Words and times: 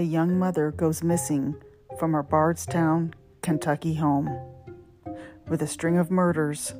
a 0.00 0.02
young 0.02 0.38
mother 0.38 0.70
goes 0.70 1.02
missing 1.02 1.54
from 1.98 2.14
her 2.14 2.22
Bardstown, 2.22 3.12
Kentucky 3.42 3.92
home 3.92 4.34
with 5.46 5.60
a 5.60 5.66
string 5.66 5.98
of 5.98 6.10
murders 6.10 6.72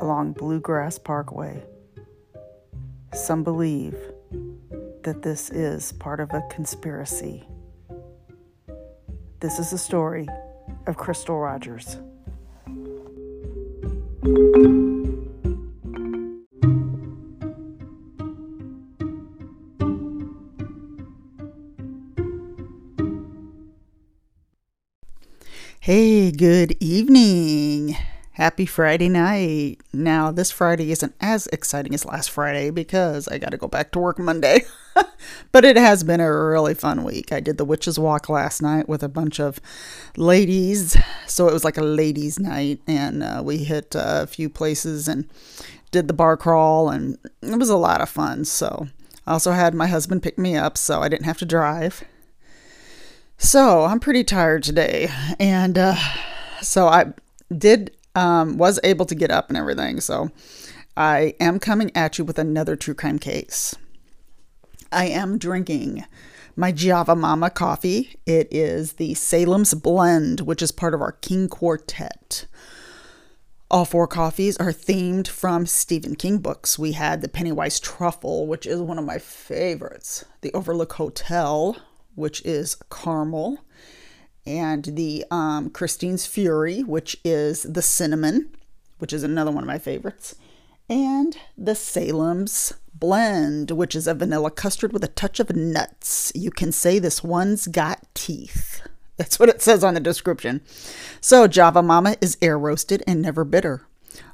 along 0.00 0.32
Bluegrass 0.32 0.98
Parkway. 0.98 1.62
Some 3.14 3.44
believe 3.44 3.96
that 5.04 5.22
this 5.22 5.50
is 5.50 5.92
part 5.92 6.18
of 6.18 6.32
a 6.32 6.42
conspiracy. 6.50 7.46
This 9.38 9.60
is 9.60 9.70
the 9.70 9.78
story 9.78 10.26
of 10.88 10.96
Crystal 10.96 11.38
Rogers. 11.38 11.98
Good 26.40 26.74
evening. 26.80 27.94
Happy 28.32 28.64
Friday 28.64 29.10
night. 29.10 29.76
Now, 29.92 30.32
this 30.32 30.50
Friday 30.50 30.90
isn't 30.90 31.14
as 31.20 31.46
exciting 31.48 31.92
as 31.92 32.06
last 32.06 32.30
Friday 32.30 32.70
because 32.70 33.28
I 33.28 33.36
got 33.36 33.50
to 33.50 33.58
go 33.58 33.68
back 33.68 33.92
to 33.92 33.98
work 33.98 34.18
Monday. 34.18 34.62
but 35.52 35.66
it 35.66 35.76
has 35.76 36.02
been 36.02 36.18
a 36.18 36.34
really 36.34 36.72
fun 36.72 37.04
week. 37.04 37.30
I 37.30 37.40
did 37.40 37.58
the 37.58 37.66
Witches 37.66 37.98
Walk 37.98 38.30
last 38.30 38.62
night 38.62 38.88
with 38.88 39.02
a 39.02 39.08
bunch 39.08 39.38
of 39.38 39.60
ladies. 40.16 40.96
So 41.26 41.46
it 41.46 41.52
was 41.52 41.62
like 41.62 41.76
a 41.76 41.82
ladies' 41.82 42.38
night, 42.38 42.80
and 42.86 43.22
uh, 43.22 43.42
we 43.44 43.58
hit 43.58 43.94
uh, 43.94 44.20
a 44.22 44.26
few 44.26 44.48
places 44.48 45.08
and 45.08 45.28
did 45.90 46.08
the 46.08 46.14
bar 46.14 46.38
crawl, 46.38 46.88
and 46.88 47.18
it 47.42 47.58
was 47.58 47.68
a 47.68 47.76
lot 47.76 48.00
of 48.00 48.08
fun. 48.08 48.46
So 48.46 48.88
I 49.26 49.32
also 49.32 49.52
had 49.52 49.74
my 49.74 49.88
husband 49.88 50.22
pick 50.22 50.38
me 50.38 50.56
up, 50.56 50.78
so 50.78 51.02
I 51.02 51.10
didn't 51.10 51.26
have 51.26 51.38
to 51.40 51.44
drive. 51.44 52.02
So 53.36 53.84
I'm 53.84 54.00
pretty 54.00 54.24
tired 54.24 54.62
today, 54.62 55.10
and 55.38 55.76
uh, 55.76 55.96
so 56.62 56.88
I 56.88 57.12
did 57.56 57.92
um, 58.14 58.58
was 58.58 58.80
able 58.84 59.06
to 59.06 59.14
get 59.14 59.30
up 59.30 59.48
and 59.48 59.56
everything. 59.56 60.00
So 60.00 60.30
I 60.96 61.34
am 61.40 61.58
coming 61.58 61.90
at 61.94 62.18
you 62.18 62.24
with 62.24 62.38
another 62.38 62.76
true 62.76 62.94
crime 62.94 63.18
case. 63.18 63.74
I 64.92 65.06
am 65.06 65.38
drinking 65.38 66.04
my 66.56 66.72
Java 66.72 67.14
Momma 67.14 67.50
coffee. 67.50 68.16
It 68.26 68.48
is 68.50 68.94
the 68.94 69.14
Salem's 69.14 69.74
Blend, 69.74 70.40
which 70.40 70.62
is 70.62 70.72
part 70.72 70.94
of 70.94 71.00
our 71.00 71.12
King 71.12 71.48
Quartet. 71.48 72.46
All 73.70 73.84
four 73.84 74.08
coffees 74.08 74.56
are 74.56 74.72
themed 74.72 75.28
from 75.28 75.64
Stephen 75.64 76.16
King 76.16 76.38
books. 76.38 76.76
We 76.76 76.92
had 76.92 77.22
the 77.22 77.28
Pennywise 77.28 77.78
Truffle, 77.78 78.48
which 78.48 78.66
is 78.66 78.80
one 78.80 78.98
of 78.98 79.04
my 79.04 79.18
favorites, 79.18 80.24
the 80.40 80.52
Overlook 80.52 80.94
Hotel, 80.94 81.76
which 82.16 82.42
is 82.44 82.76
caramel, 82.90 83.64
and 84.46 84.84
the 84.84 85.24
um, 85.30 85.70
Christine's 85.70 86.26
Fury, 86.26 86.82
which 86.82 87.16
is 87.24 87.62
the 87.62 87.82
cinnamon, 87.82 88.50
which 88.98 89.12
is 89.12 89.22
another 89.22 89.50
one 89.50 89.64
of 89.64 89.68
my 89.68 89.78
favorites, 89.78 90.34
and 90.88 91.36
the 91.56 91.74
Salem's 91.74 92.72
Blend, 92.94 93.70
which 93.70 93.94
is 93.94 94.06
a 94.06 94.14
vanilla 94.14 94.50
custard 94.50 94.92
with 94.92 95.04
a 95.04 95.08
touch 95.08 95.40
of 95.40 95.54
nuts. 95.54 96.32
You 96.34 96.50
can 96.50 96.72
say 96.72 96.98
this 96.98 97.22
one's 97.22 97.66
got 97.66 98.06
teeth. 98.14 98.82
That's 99.16 99.38
what 99.38 99.48
it 99.48 99.62
says 99.62 99.84
on 99.84 99.94
the 99.94 100.00
description. 100.00 100.62
So, 101.20 101.46
Java 101.46 101.82
Momma 101.82 102.16
is 102.20 102.38
air 102.40 102.58
roasted 102.58 103.02
and 103.06 103.22
never 103.22 103.44
bitter. 103.44 103.86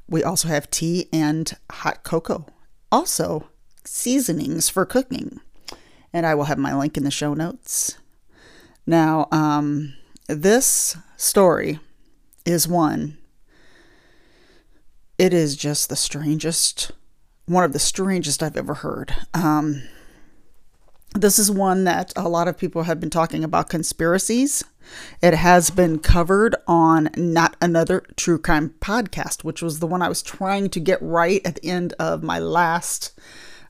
We 0.09 0.23
also 0.23 0.49
have 0.49 0.71
tea 0.71 1.09
and 1.13 1.53
hot 1.71 2.05
cocoa. 2.05 2.47
Also, 2.91 3.49
seasonings 3.85 4.69
for 4.69 4.87
cooking 4.87 5.41
and 6.17 6.25
I 6.25 6.35
will 6.35 6.45
have 6.45 6.57
my 6.57 6.75
link 6.75 6.97
in 6.97 7.05
the 7.05 7.11
show 7.11 7.35
notes. 7.35 7.99
Now, 8.87 9.29
um, 9.33 9.95
this 10.29 10.97
story 11.17 11.81
is 12.45 12.69
one, 12.69 13.19
it 15.19 15.33
is 15.33 15.57
just 15.57 15.89
the 15.89 15.97
strangest, 15.97 16.93
one 17.47 17.65
of 17.65 17.73
the 17.73 17.79
strangest 17.79 18.43
I've 18.43 18.57
ever 18.57 18.75
heard. 18.75 19.15
Um, 19.35 19.83
this 21.15 21.39
is 21.39 21.51
one 21.51 21.85
that 21.85 22.13
a 22.15 22.29
lot 22.29 22.49
of 22.49 22.59
people 22.59 22.83
have 22.83 23.01
been 23.01 23.11
talking 23.11 23.43
about 23.43 23.71
conspiracies. 23.71 24.63
It 25.23 25.35
has 25.35 25.71
been 25.71 25.99
covered 25.99 26.55
on 26.69 27.09
Not 27.17 27.57
Another 27.61 28.05
True 28.17 28.39
Crime 28.39 28.75
podcast, 28.81 29.43
which 29.43 29.63
was 29.63 29.81
the 29.81 29.87
one 29.87 30.03
I 30.03 30.09
was 30.09 30.23
trying 30.23 30.69
to 30.71 30.79
get 30.81 31.01
right 31.01 31.41
at 31.45 31.57
the 31.57 31.69
end 31.69 31.95
of 31.99 32.23
my 32.23 32.39
last 32.39 33.19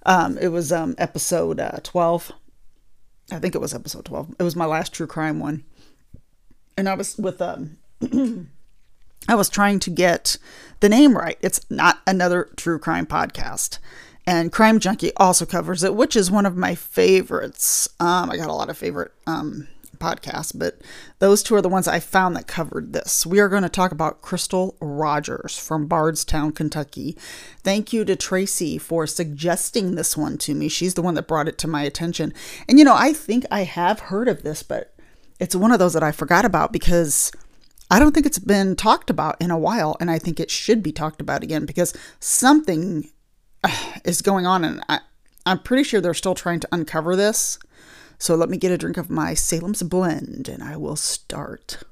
um, 0.06 0.38
it 0.38 0.48
was 0.48 0.72
um, 0.72 0.94
episode 0.98 1.60
uh, 1.60 1.78
12. 1.82 2.32
I 3.30 3.38
think 3.38 3.54
it 3.54 3.60
was 3.60 3.74
episode 3.74 4.04
12. 4.04 4.36
It 4.38 4.42
was 4.42 4.56
my 4.56 4.66
last 4.66 4.92
true 4.92 5.06
crime 5.06 5.40
one. 5.40 5.64
And 6.76 6.88
I 6.88 6.94
was 6.94 7.16
with, 7.16 7.40
um, 7.42 7.78
I 9.28 9.34
was 9.34 9.48
trying 9.48 9.80
to 9.80 9.90
get 9.90 10.38
the 10.80 10.88
name 10.88 11.16
right. 11.16 11.38
It's 11.40 11.60
not 11.70 12.00
another 12.06 12.50
true 12.56 12.78
crime 12.78 13.06
podcast. 13.06 13.78
And 14.26 14.52
Crime 14.52 14.80
Junkie 14.80 15.14
also 15.16 15.46
covers 15.46 15.84
it, 15.84 15.94
which 15.94 16.16
is 16.16 16.30
one 16.30 16.46
of 16.46 16.56
my 16.56 16.74
favorites. 16.74 17.88
Um, 18.00 18.30
I 18.30 18.36
got 18.36 18.48
a 18.48 18.54
lot 18.54 18.68
of 18.68 18.76
favorite 18.76 19.12
um, 19.26 19.68
podcast, 19.96 20.58
but 20.58 20.80
those 21.18 21.42
two 21.42 21.54
are 21.54 21.62
the 21.62 21.68
ones 21.68 21.88
I 21.88 22.00
found 22.00 22.36
that 22.36 22.46
covered 22.46 22.92
this. 22.92 23.26
We 23.26 23.40
are 23.40 23.48
going 23.48 23.62
to 23.62 23.68
talk 23.68 23.92
about 23.92 24.22
Crystal 24.22 24.76
Rogers 24.80 25.58
from 25.58 25.86
Bardstown, 25.86 26.52
Kentucky. 26.52 27.16
Thank 27.62 27.92
you 27.92 28.04
to 28.04 28.16
Tracy 28.16 28.78
for 28.78 29.06
suggesting 29.06 29.94
this 29.94 30.16
one 30.16 30.38
to 30.38 30.54
me. 30.54 30.68
She's 30.68 30.94
the 30.94 31.02
one 31.02 31.14
that 31.14 31.28
brought 31.28 31.48
it 31.48 31.58
to 31.58 31.68
my 31.68 31.82
attention. 31.82 32.32
And 32.68 32.78
you 32.78 32.84
know, 32.84 32.94
I 32.96 33.12
think 33.12 33.44
I 33.50 33.64
have 33.64 34.00
heard 34.00 34.28
of 34.28 34.42
this, 34.42 34.62
but 34.62 34.94
it's 35.38 35.56
one 35.56 35.72
of 35.72 35.78
those 35.78 35.92
that 35.92 36.02
I 36.02 36.12
forgot 36.12 36.44
about 36.44 36.72
because 36.72 37.32
I 37.90 37.98
don't 37.98 38.12
think 38.12 38.26
it's 38.26 38.38
been 38.38 38.76
talked 38.76 39.10
about 39.10 39.36
in 39.40 39.50
a 39.50 39.58
while. 39.58 39.96
And 40.00 40.10
I 40.10 40.18
think 40.18 40.40
it 40.40 40.50
should 40.50 40.82
be 40.82 40.92
talked 40.92 41.20
about 41.20 41.42
again 41.42 41.66
because 41.66 41.96
something 42.20 43.08
is 44.04 44.22
going 44.22 44.46
on. 44.46 44.64
And 44.64 44.82
I, 44.88 45.00
I'm 45.44 45.60
pretty 45.60 45.84
sure 45.84 46.00
they're 46.00 46.14
still 46.14 46.34
trying 46.34 46.60
to 46.60 46.68
uncover 46.72 47.16
this. 47.16 47.58
So 48.18 48.34
let 48.34 48.48
me 48.48 48.56
get 48.56 48.72
a 48.72 48.78
drink 48.78 48.96
of 48.96 49.10
my 49.10 49.34
Salem's 49.34 49.82
blend 49.82 50.48
and 50.48 50.62
I 50.62 50.76
will 50.76 50.96
start. 50.96 51.82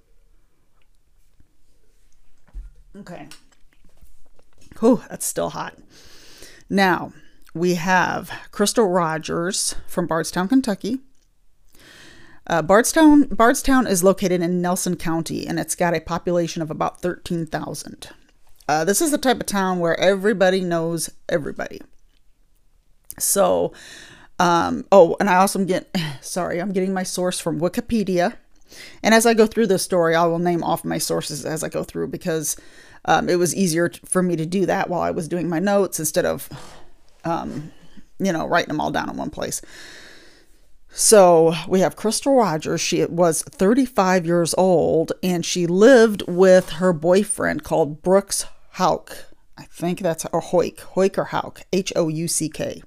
Okay. 2.96 3.28
Oh, 4.80 5.04
that's 5.08 5.26
still 5.26 5.50
hot. 5.50 5.76
Now, 6.68 7.12
we 7.54 7.74
have 7.74 8.30
Crystal 8.50 8.88
Rogers 8.88 9.74
from 9.86 10.06
Bardstown, 10.06 10.48
Kentucky. 10.48 11.00
Uh, 12.46 12.62
Bardstown, 12.62 13.24
Bardstown 13.24 13.86
is 13.86 14.04
located 14.04 14.42
in 14.42 14.60
Nelson 14.60 14.96
County 14.96 15.46
and 15.46 15.58
it's 15.58 15.74
got 15.74 15.94
a 15.94 16.00
population 16.00 16.62
of 16.62 16.70
about 16.70 17.00
13,000. 17.00 18.08
Uh, 18.68 18.84
this 18.84 19.00
is 19.00 19.10
the 19.10 19.18
type 19.18 19.40
of 19.40 19.46
town 19.46 19.78
where 19.78 19.98
everybody 20.00 20.60
knows 20.60 21.10
everybody. 21.28 21.80
So, 23.18 23.72
um, 24.38 24.84
oh, 24.90 25.16
and 25.20 25.30
I 25.30 25.36
also 25.36 25.64
get, 25.64 25.94
sorry, 26.20 26.60
I'm 26.60 26.72
getting 26.72 26.92
my 26.92 27.02
source 27.02 27.40
from 27.40 27.60
Wikipedia. 27.60 28.36
And 29.02 29.14
as 29.14 29.24
I 29.26 29.34
go 29.34 29.46
through 29.46 29.68
this 29.68 29.82
story, 29.82 30.14
I 30.14 30.26
will 30.26 30.38
name 30.38 30.64
off 30.64 30.84
my 30.84 30.98
sources 30.98 31.44
as 31.44 31.62
I 31.62 31.68
go 31.68 31.84
through 31.84 32.08
because 32.08 32.56
um, 33.04 33.28
it 33.28 33.36
was 33.36 33.54
easier 33.54 33.90
for 34.04 34.22
me 34.22 34.36
to 34.36 34.46
do 34.46 34.66
that 34.66 34.88
while 34.88 35.02
I 35.02 35.10
was 35.10 35.28
doing 35.28 35.48
my 35.48 35.58
notes 35.58 35.98
instead 35.98 36.24
of, 36.24 36.48
um, 37.24 37.70
you 38.18 38.32
know, 38.32 38.46
writing 38.46 38.68
them 38.68 38.80
all 38.80 38.90
down 38.90 39.10
in 39.10 39.16
one 39.16 39.30
place. 39.30 39.60
So 40.96 41.54
we 41.68 41.80
have 41.80 41.96
Crystal 41.96 42.34
Rogers. 42.36 42.80
She 42.80 43.04
was 43.04 43.42
35 43.42 44.26
years 44.26 44.54
old 44.56 45.12
and 45.22 45.44
she 45.44 45.66
lived 45.66 46.22
with 46.28 46.70
her 46.70 46.92
boyfriend 46.92 47.64
called 47.64 48.00
Brooks 48.02 48.46
Houck. 48.72 49.28
I 49.58 49.64
think 49.64 50.00
that's 50.00 50.24
or 50.26 50.40
Hoyk, 50.40 50.78
Hoyk 50.94 51.18
or 51.18 51.24
Houck, 51.24 51.62
H 51.72 51.92
O 51.94 52.08
U 52.08 52.28
C 52.28 52.48
K. 52.48 52.82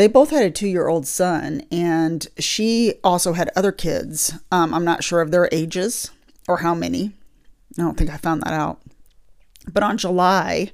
They 0.00 0.08
both 0.08 0.30
had 0.30 0.44
a 0.44 0.50
two 0.50 0.66
year 0.66 0.88
old 0.88 1.06
son, 1.06 1.60
and 1.70 2.26
she 2.38 2.94
also 3.04 3.34
had 3.34 3.50
other 3.54 3.70
kids. 3.70 4.32
Um, 4.50 4.72
I'm 4.72 4.82
not 4.82 5.04
sure 5.04 5.20
of 5.20 5.30
their 5.30 5.46
ages 5.52 6.10
or 6.48 6.56
how 6.56 6.74
many. 6.74 7.12
I 7.78 7.82
don't 7.82 7.98
think 7.98 8.08
I 8.08 8.16
found 8.16 8.42
that 8.42 8.54
out. 8.54 8.80
But 9.70 9.82
on 9.82 9.98
July 9.98 10.72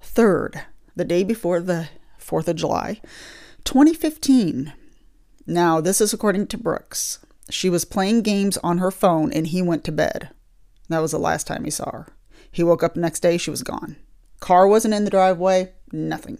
3rd, 0.00 0.62
the 0.94 1.04
day 1.04 1.24
before 1.24 1.58
the 1.58 1.88
4th 2.20 2.46
of 2.46 2.54
July, 2.54 3.00
2015, 3.64 4.72
now 5.44 5.80
this 5.80 6.00
is 6.00 6.12
according 6.12 6.46
to 6.46 6.56
Brooks, 6.56 7.18
she 7.50 7.68
was 7.68 7.84
playing 7.84 8.22
games 8.22 8.58
on 8.58 8.78
her 8.78 8.92
phone 8.92 9.32
and 9.32 9.48
he 9.48 9.60
went 9.60 9.82
to 9.86 9.90
bed. 9.90 10.30
That 10.88 11.00
was 11.00 11.10
the 11.10 11.18
last 11.18 11.48
time 11.48 11.64
he 11.64 11.70
saw 11.72 11.90
her. 11.90 12.06
He 12.52 12.62
woke 12.62 12.84
up 12.84 12.94
the 12.94 13.00
next 13.00 13.24
day, 13.24 13.38
she 13.38 13.50
was 13.50 13.64
gone. 13.64 13.96
Car 14.38 14.68
wasn't 14.68 14.94
in 14.94 15.02
the 15.02 15.10
driveway, 15.10 15.72
nothing. 15.90 16.38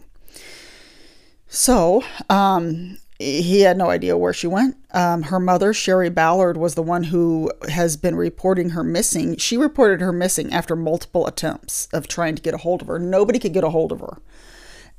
So, 1.48 2.04
um, 2.28 2.98
he 3.18 3.62
had 3.62 3.76
no 3.76 3.90
idea 3.90 4.16
where 4.16 4.32
she 4.32 4.46
went. 4.46 4.76
Um, 4.92 5.24
her 5.24 5.40
mother, 5.40 5.72
Sherry 5.72 6.08
Ballard, 6.08 6.56
was 6.56 6.74
the 6.76 6.82
one 6.82 7.04
who 7.04 7.50
has 7.68 7.96
been 7.96 8.14
reporting 8.14 8.70
her 8.70 8.84
missing. 8.84 9.36
She 9.36 9.56
reported 9.56 10.00
her 10.00 10.12
missing 10.12 10.52
after 10.52 10.76
multiple 10.76 11.26
attempts 11.26 11.88
of 11.92 12.06
trying 12.06 12.36
to 12.36 12.42
get 12.42 12.54
a 12.54 12.58
hold 12.58 12.82
of 12.82 12.88
her. 12.88 12.98
Nobody 12.98 13.40
could 13.40 13.52
get 13.52 13.64
a 13.64 13.70
hold 13.70 13.90
of 13.90 14.00
her. 14.00 14.18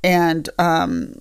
And 0.04 0.50
um, 0.58 1.20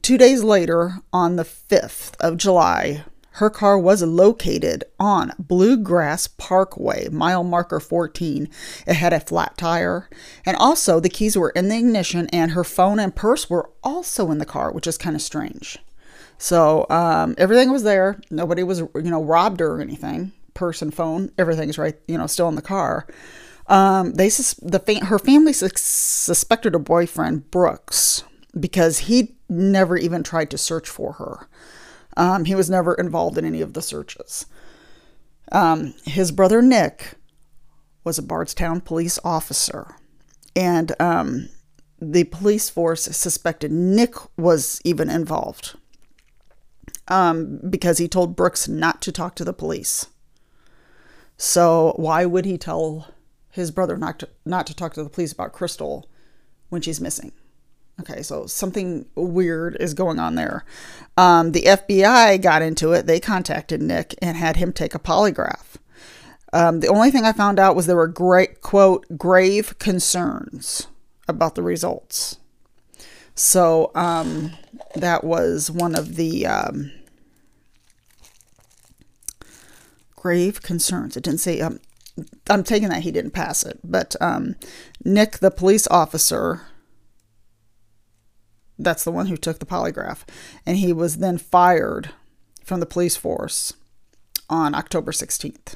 two 0.00 0.16
days 0.16 0.42
later, 0.42 1.00
on 1.12 1.36
the 1.36 1.44
5th 1.44 2.16
of 2.18 2.38
July, 2.38 3.04
her 3.38 3.50
car 3.50 3.78
was 3.78 4.02
located 4.02 4.82
on 4.98 5.32
Bluegrass 5.38 6.26
Parkway, 6.26 7.08
mile 7.08 7.44
marker 7.44 7.78
14. 7.78 8.48
It 8.84 8.94
had 8.94 9.12
a 9.12 9.20
flat 9.20 9.56
tire. 9.56 10.10
And 10.44 10.56
also, 10.56 10.98
the 10.98 11.08
keys 11.08 11.38
were 11.38 11.50
in 11.50 11.68
the 11.68 11.78
ignition, 11.78 12.28
and 12.32 12.50
her 12.50 12.64
phone 12.64 12.98
and 12.98 13.14
purse 13.14 13.48
were 13.48 13.70
also 13.84 14.32
in 14.32 14.38
the 14.38 14.44
car, 14.44 14.72
which 14.72 14.88
is 14.88 14.98
kind 14.98 15.14
of 15.14 15.22
strange. 15.22 15.78
So, 16.36 16.84
um, 16.90 17.36
everything 17.38 17.70
was 17.70 17.84
there. 17.84 18.20
Nobody 18.28 18.64
was, 18.64 18.80
you 18.80 18.90
know, 19.02 19.22
robbed 19.22 19.60
her 19.60 19.76
or 19.76 19.80
anything. 19.80 20.32
Purse 20.54 20.82
and 20.82 20.92
phone, 20.92 21.30
everything's 21.38 21.78
right, 21.78 21.94
you 22.08 22.18
know, 22.18 22.26
still 22.26 22.48
in 22.48 22.56
the 22.56 22.62
car. 22.62 23.06
Um, 23.68 24.14
they 24.14 24.30
the 24.30 24.82
fa- 24.84 25.04
her 25.04 25.18
family 25.20 25.52
suspected 25.52 26.72
her 26.72 26.80
boyfriend 26.80 27.52
Brooks 27.52 28.24
because 28.58 28.98
he 29.00 29.36
never 29.48 29.96
even 29.96 30.24
tried 30.24 30.50
to 30.50 30.58
search 30.58 30.88
for 30.88 31.12
her. 31.14 31.48
Um, 32.18 32.44
he 32.44 32.56
was 32.56 32.68
never 32.68 32.94
involved 32.94 33.38
in 33.38 33.44
any 33.44 33.62
of 33.62 33.72
the 33.72 33.80
searches. 33.80 34.44
Um, 35.52 35.94
his 36.04 36.32
brother 36.32 36.60
Nick 36.60 37.14
was 38.04 38.18
a 38.18 38.22
Bardstown 38.22 38.80
police 38.80 39.18
officer, 39.24 39.94
and 40.54 40.92
um, 41.00 41.48
the 42.00 42.24
police 42.24 42.68
force 42.68 43.04
suspected 43.04 43.70
Nick 43.70 44.14
was 44.36 44.80
even 44.84 45.08
involved 45.08 45.76
um, 47.06 47.60
because 47.70 47.98
he 47.98 48.08
told 48.08 48.36
Brooks 48.36 48.68
not 48.68 49.00
to 49.02 49.12
talk 49.12 49.34
to 49.36 49.44
the 49.44 49.52
police. 49.52 50.06
So 51.36 51.94
why 51.96 52.26
would 52.26 52.44
he 52.44 52.58
tell 52.58 53.14
his 53.50 53.70
brother 53.70 53.96
not 53.96 54.18
to, 54.18 54.28
not 54.44 54.66
to 54.66 54.74
talk 54.74 54.92
to 54.94 55.04
the 55.04 55.08
police 55.08 55.32
about 55.32 55.52
Crystal 55.52 56.08
when 56.68 56.82
she's 56.82 57.00
missing? 57.00 57.32
Okay, 58.00 58.22
so 58.22 58.46
something 58.46 59.06
weird 59.16 59.76
is 59.80 59.92
going 59.92 60.18
on 60.18 60.36
there. 60.36 60.64
Um, 61.16 61.52
the 61.52 61.62
FBI 61.62 62.40
got 62.40 62.62
into 62.62 62.92
it. 62.92 63.06
They 63.06 63.18
contacted 63.18 63.82
Nick 63.82 64.14
and 64.22 64.36
had 64.36 64.56
him 64.56 64.72
take 64.72 64.94
a 64.94 65.00
polygraph. 65.00 65.76
Um, 66.52 66.80
the 66.80 66.88
only 66.88 67.10
thing 67.10 67.24
I 67.24 67.32
found 67.32 67.58
out 67.58 67.76
was 67.76 67.86
there 67.86 67.96
were 67.96 68.06
great 68.06 68.60
quote 68.60 69.04
grave 69.18 69.78
concerns 69.78 70.86
about 71.26 71.54
the 71.54 71.62
results. 71.62 72.38
So 73.34 73.90
um, 73.94 74.52
that 74.94 75.24
was 75.24 75.70
one 75.70 75.94
of 75.94 76.16
the 76.16 76.46
um, 76.46 76.92
grave 80.16 80.62
concerns. 80.62 81.16
It 81.16 81.24
didn't 81.24 81.40
say. 81.40 81.60
Um, 81.60 81.80
I'm 82.50 82.64
taking 82.64 82.88
that 82.88 83.02
he 83.02 83.12
didn't 83.12 83.30
pass 83.30 83.64
it, 83.64 83.78
but 83.84 84.16
um, 84.20 84.56
Nick, 85.04 85.38
the 85.38 85.52
police 85.52 85.86
officer, 85.86 86.62
that's 88.78 89.04
the 89.04 89.12
one 89.12 89.26
who 89.26 89.36
took 89.36 89.58
the 89.58 89.66
polygraph. 89.66 90.20
And 90.64 90.76
he 90.76 90.92
was 90.92 91.18
then 91.18 91.38
fired 91.38 92.10
from 92.64 92.80
the 92.80 92.86
police 92.86 93.16
force 93.16 93.72
on 94.48 94.74
October 94.74 95.12
16th. 95.12 95.74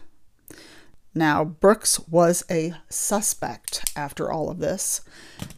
Now, 1.14 1.44
Brooks 1.44 2.00
was 2.08 2.42
a 2.50 2.74
suspect 2.88 3.84
after 3.94 4.32
all 4.32 4.48
of 4.48 4.60
this, 4.60 5.02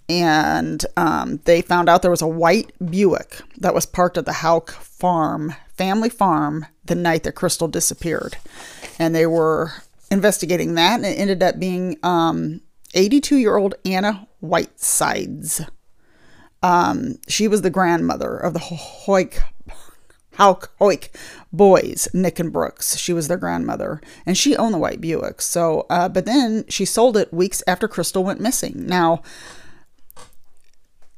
and 0.09 0.85
um, 0.97 1.41
they 1.45 1.63
found 1.63 1.89
out 1.89 2.03
there 2.03 2.11
was 2.11 2.23
a 2.23 2.27
white 2.27 2.73
Buick 2.85 3.41
that 3.59 3.75
was 3.75 3.87
parked 3.87 4.19
at 4.19 4.25
the 4.25 4.33
Houck 4.33 4.71
farm, 4.73 5.55
family 5.77 6.09
farm, 6.09 6.67
the 6.85 6.97
night 6.97 7.23
that 7.23 7.37
Crystal 7.37 7.69
disappeared. 7.69 8.37
And 8.99 9.15
they 9.15 9.27
were 9.27 9.75
investigating 10.11 10.75
that, 10.75 10.97
and 10.97 11.07
it 11.07 11.19
ended 11.21 11.41
up 11.41 11.61
being 11.61 11.99
82 12.03 12.05
um, 12.05 13.41
year 13.41 13.57
old 13.57 13.77
Anna 13.85 14.27
Whitesides. 14.41 15.63
Um, 16.65 17.19
she 17.29 17.47
was 17.47 17.61
the 17.61 17.69
grandmother 17.69 18.35
of 18.35 18.55
the 18.55 18.59
Hoik, 18.59 19.39
Houck 20.37 20.73
Hoik 20.81 21.11
boys, 21.53 22.09
Nick 22.15 22.41
and 22.41 22.51
Brooks. 22.51 22.97
She 22.97 23.13
was 23.13 23.29
their 23.29 23.37
grandmother, 23.37 24.01
and 24.25 24.35
she 24.37 24.57
owned 24.57 24.73
the 24.73 24.79
white 24.79 24.99
Buick. 24.99 25.43
So, 25.43 25.87
uh, 25.91 26.09
but 26.09 26.25
then 26.25 26.65
she 26.71 26.87
sold 26.87 27.19
it 27.19 27.35
weeks 27.35 27.63
after 27.67 27.87
Crystal 27.87 28.25
went 28.25 28.41
missing. 28.41 28.87
Now, 28.87 29.23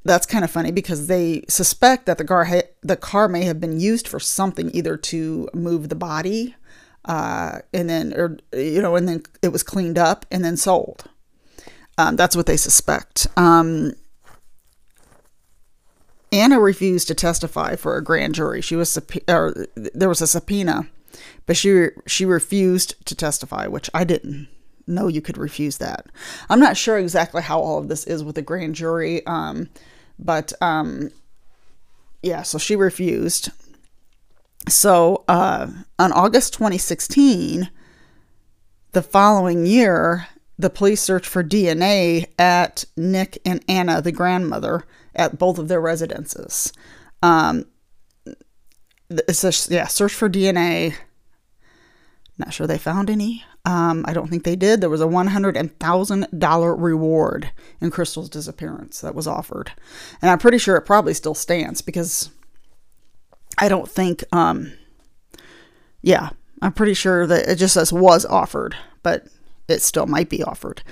that's 0.05 0.27
kind 0.27 0.43
of 0.43 0.51
funny 0.51 0.73
because 0.73 1.07
they 1.07 1.45
suspect 1.49 2.07
that 2.07 2.19
the 2.19 2.25
car 2.25 2.47
ha- 2.47 2.69
the 2.83 2.97
car 2.97 3.29
may 3.29 3.45
have 3.45 3.61
been 3.61 3.79
used 3.79 4.09
for 4.09 4.19
something, 4.19 4.73
either 4.75 4.97
to 4.97 5.49
move 5.55 5.91
the 5.91 5.95
body, 5.95 6.57
uh, 7.05 7.61
and 7.73 7.89
then 7.89 8.13
or 8.15 8.37
you 8.53 8.83
know, 8.83 8.97
and 8.97 9.09
then 9.09 9.23
it 9.43 9.53
was 9.53 9.63
cleaned 9.63 9.97
up 9.97 10.27
and 10.29 10.45
then 10.45 10.57
sold. 10.57 11.05
Um, 11.99 12.17
that's 12.17 12.35
what 12.35 12.47
they 12.47 12.57
suspect. 12.57 13.29
Um, 13.37 13.93
Anna 16.33 16.59
refused 16.61 17.09
to 17.09 17.15
testify 17.15 17.77
for 17.77 17.97
a 17.97 18.05
grand 18.05 18.35
jury. 18.35 18.61
She 18.61 18.77
was 18.77 18.99
or 19.29 19.67
there 19.77 20.09
was 20.09 20.21
a 20.21 20.27
subpoena, 20.27 20.89
but 21.47 21.57
she 21.57 21.89
she 22.07 22.25
refused 22.25 22.95
to 23.07 23.15
testify, 23.15 23.67
which 23.67 23.89
I 23.95 24.05
didn't 24.05 24.49
know 24.87 25.09
you 25.09 25.21
could 25.21 25.39
refuse 25.39 25.79
that. 25.79 26.07
I'm 26.49 26.61
not 26.61 26.77
sure 26.77 26.99
exactly 26.99 27.43
how 27.43 27.61
all 27.61 27.79
of 27.79 27.89
this 27.89 28.05
is 28.05 28.23
with 28.23 28.39
a 28.39 28.43
grand 28.43 28.75
jury, 28.75 29.25
um, 29.27 29.69
but 30.19 30.53
um, 30.61 31.11
yeah, 32.23 32.43
so 32.43 32.59
she 32.59 32.77
refused. 32.77 33.51
So 34.69 35.25
uh, 35.29 35.69
on 35.99 36.13
August 36.13 36.55
2016, 36.55 37.71
the 38.93 39.03
following 39.03 39.67
year, 39.67 40.27
the 40.59 40.71
police 40.71 41.03
searched 41.03 41.27
for 41.27 41.45
DNA 41.45 42.27
at 42.39 42.85
Nick 42.97 43.39
and 43.45 43.63
Anna, 43.69 44.01
the 44.01 44.13
grandmother, 44.13 44.85
at 45.15 45.39
both 45.39 45.59
of 45.59 45.69
their 45.69 45.81
residences. 45.81 46.73
Um, 47.23 47.67
it's 49.11 49.45
a, 49.45 49.73
yeah, 49.73 49.87
search 49.87 50.15
for 50.15 50.29
DNA. 50.29 50.95
Not 52.39 52.53
sure 52.53 52.67
they 52.67 52.79
found 52.79 53.09
any. 53.09 53.45
Um, 53.65 54.05
I 54.07 54.13
don't 54.13 54.29
think 54.29 54.45
they 54.45 54.57
did. 54.57 54.81
There 54.81 54.91
was 54.91 55.01
a 55.01 55.07
one 55.07 55.29
hundred 55.29 55.57
and 55.57 55.77
thousand 55.81 56.27
dollar 56.39 56.75
reward 56.75 57.51
in 57.81 57.91
Crystal's 57.91 58.29
disappearance 58.29 59.01
that 59.01 59.15
was 59.15 59.27
offered, 59.27 59.73
and 60.21 60.31
I'm 60.31 60.39
pretty 60.39 60.59
sure 60.59 60.77
it 60.77 60.83
probably 60.83 61.15
still 61.15 61.35
stands 61.35 61.81
because 61.81 62.31
I 63.59 63.69
don't 63.69 63.91
think. 63.91 64.23
Um, 64.33 64.73
yeah, 66.03 66.31
I'm 66.63 66.73
pretty 66.73 66.95
sure 66.95 67.27
that 67.27 67.49
it 67.49 67.57
just 67.57 67.75
says 67.75 67.93
was 67.93 68.25
offered, 68.25 68.77
but 69.03 69.27
it 69.69 69.83
still 69.83 70.07
might 70.07 70.29
be 70.29 70.43
offered. 70.43 70.83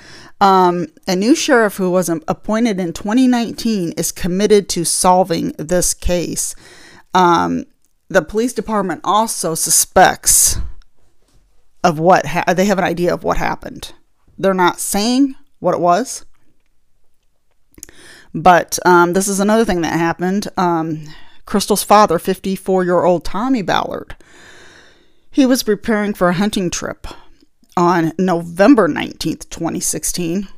Um, 0.41 0.89
a 1.07 1.15
new 1.15 1.35
sheriff 1.35 1.77
who 1.77 1.91
was 1.91 2.09
appointed 2.09 2.81
in 2.81 2.93
2019 2.93 3.93
is 3.93 4.13
committed 4.13 4.69
to 4.71 4.85
solving 4.85 5.53
this 5.59 5.95
case. 5.95 6.55
Um, 7.13 7.67
the 8.09 8.23
police 8.23 8.53
department 8.53 9.01
also 9.05 9.55
suspects 9.55 10.59
of 11.83 11.99
what 11.99 12.27
ha- 12.27 12.55
they 12.55 12.65
have 12.65 12.79
an 12.79 12.85
idea 12.85 13.13
of 13.13 13.25
what 13.25 13.37
happened. 13.37 13.93
They're 14.39 14.55
not 14.55 14.81
saying 14.81 15.37
what 15.61 15.75
it 15.75 15.81
was, 15.81 16.25
but 18.35 18.79
um, 18.85 19.13
this 19.13 19.29
is 19.29 19.39
another 19.39 19.65
thing 19.65 19.83
that 19.83 19.99
happened. 19.99 20.49
Um, 20.57 21.05
Crystal's 21.47 21.85
father, 21.85 22.19
54 22.19 22.85
year 22.85 23.05
old 23.05 23.25
Tommy 23.25 23.63
Ballard, 23.63 24.17
he 25.31 25.47
was 25.47 25.63
preparing 25.63 26.15
for 26.15 26.29
a 26.29 26.35
hunting 26.35 26.71
trip 26.71 27.07
on 27.77 28.13
November 28.19 28.89
19th, 28.89 29.49
2016, 29.51 30.49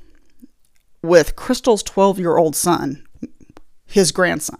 with 1.02 1.36
Crystal's 1.36 1.82
12 1.82 2.18
year 2.18 2.36
old 2.36 2.56
son, 2.56 3.06
his 3.86 4.12
grandson. 4.12 4.58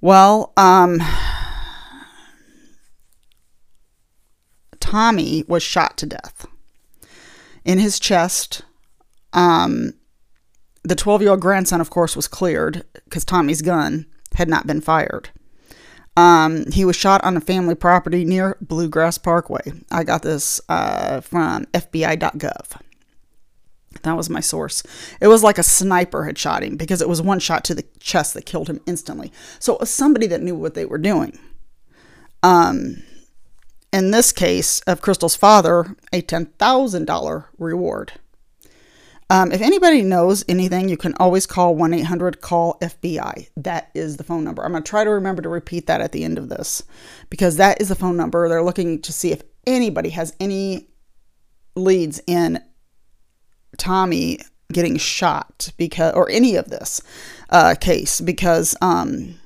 Well, 0.00 0.52
um, 0.56 1.02
Tommy 4.78 5.44
was 5.46 5.62
shot 5.62 5.96
to 5.98 6.06
death 6.06 6.46
in 7.64 7.78
his 7.78 8.00
chest. 8.00 8.62
Um, 9.32 9.92
the 10.82 10.94
12 10.94 11.22
year 11.22 11.30
old 11.32 11.40
grandson, 11.40 11.80
of 11.80 11.90
course, 11.90 12.16
was 12.16 12.28
cleared 12.28 12.84
because 13.04 13.24
Tommy's 13.24 13.62
gun 13.62 14.06
had 14.34 14.48
not 14.48 14.66
been 14.66 14.80
fired. 14.80 15.30
Um, 16.20 16.70
he 16.70 16.84
was 16.84 16.96
shot 16.96 17.24
on 17.24 17.38
a 17.38 17.40
family 17.40 17.74
property 17.74 18.26
near 18.26 18.58
Bluegrass 18.60 19.16
Parkway. 19.16 19.72
I 19.90 20.04
got 20.04 20.20
this 20.20 20.60
uh, 20.68 21.22
from 21.22 21.64
FBI.gov. 21.72 22.78
That 24.02 24.16
was 24.16 24.28
my 24.28 24.40
source. 24.40 24.82
It 25.22 25.28
was 25.28 25.42
like 25.42 25.56
a 25.56 25.62
sniper 25.62 26.24
had 26.24 26.36
shot 26.36 26.62
him 26.62 26.76
because 26.76 27.00
it 27.00 27.08
was 27.08 27.22
one 27.22 27.38
shot 27.38 27.64
to 27.64 27.74
the 27.74 27.86
chest 28.00 28.34
that 28.34 28.44
killed 28.44 28.68
him 28.68 28.80
instantly. 28.86 29.32
So 29.58 29.72
it 29.72 29.80
was 29.80 29.88
somebody 29.88 30.26
that 30.26 30.42
knew 30.42 30.54
what 30.54 30.74
they 30.74 30.84
were 30.84 30.98
doing. 30.98 31.38
Um, 32.42 33.02
in 33.90 34.10
this 34.10 34.30
case 34.30 34.80
of 34.80 35.00
Crystal's 35.00 35.36
father, 35.36 35.96
a 36.12 36.20
$10,000 36.20 37.44
reward. 37.58 38.12
Um, 39.30 39.52
if 39.52 39.60
anybody 39.60 40.02
knows 40.02 40.44
anything, 40.48 40.88
you 40.88 40.96
can 40.96 41.14
always 41.20 41.46
call 41.46 41.76
1 41.76 41.94
800 41.94 42.40
CALL 42.40 42.76
FBI. 42.82 43.48
That 43.56 43.90
is 43.94 44.16
the 44.16 44.24
phone 44.24 44.42
number. 44.42 44.64
I'm 44.64 44.72
going 44.72 44.82
to 44.82 44.90
try 44.90 45.04
to 45.04 45.10
remember 45.10 45.40
to 45.40 45.48
repeat 45.48 45.86
that 45.86 46.00
at 46.00 46.10
the 46.10 46.24
end 46.24 46.36
of 46.36 46.48
this 46.48 46.82
because 47.30 47.56
that 47.56 47.80
is 47.80 47.88
the 47.88 47.94
phone 47.94 48.16
number. 48.16 48.48
They're 48.48 48.64
looking 48.64 49.00
to 49.02 49.12
see 49.12 49.30
if 49.30 49.42
anybody 49.68 50.10
has 50.10 50.34
any 50.40 50.88
leads 51.76 52.20
in 52.26 52.60
Tommy 53.78 54.40
getting 54.72 54.96
shot 54.96 55.70
because, 55.76 56.12
or 56.14 56.28
any 56.28 56.56
of 56.56 56.68
this 56.68 57.00
uh, 57.50 57.76
case, 57.80 58.20
because 58.20 58.76
um, 58.82 59.38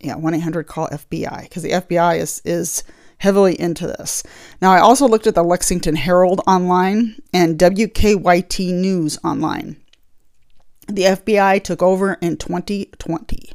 yeah, 0.00 0.16
1 0.16 0.34
800 0.34 0.66
call 0.66 0.88
FBI 0.88 1.44
because 1.44 1.62
the 1.62 1.70
FBI 1.70 2.18
is, 2.18 2.42
is 2.44 2.82
heavily 3.22 3.58
into 3.60 3.86
this. 3.86 4.24
Now, 4.60 4.72
I 4.72 4.80
also 4.80 5.06
looked 5.06 5.28
at 5.28 5.36
the 5.36 5.44
Lexington 5.44 5.94
Herald 5.94 6.40
online 6.44 7.14
and 7.32 7.56
WKYT 7.56 8.72
News 8.72 9.16
online. 9.22 9.76
The 10.88 11.04
FBI 11.04 11.62
took 11.62 11.82
over 11.82 12.14
in 12.14 12.36
2020 12.36 13.52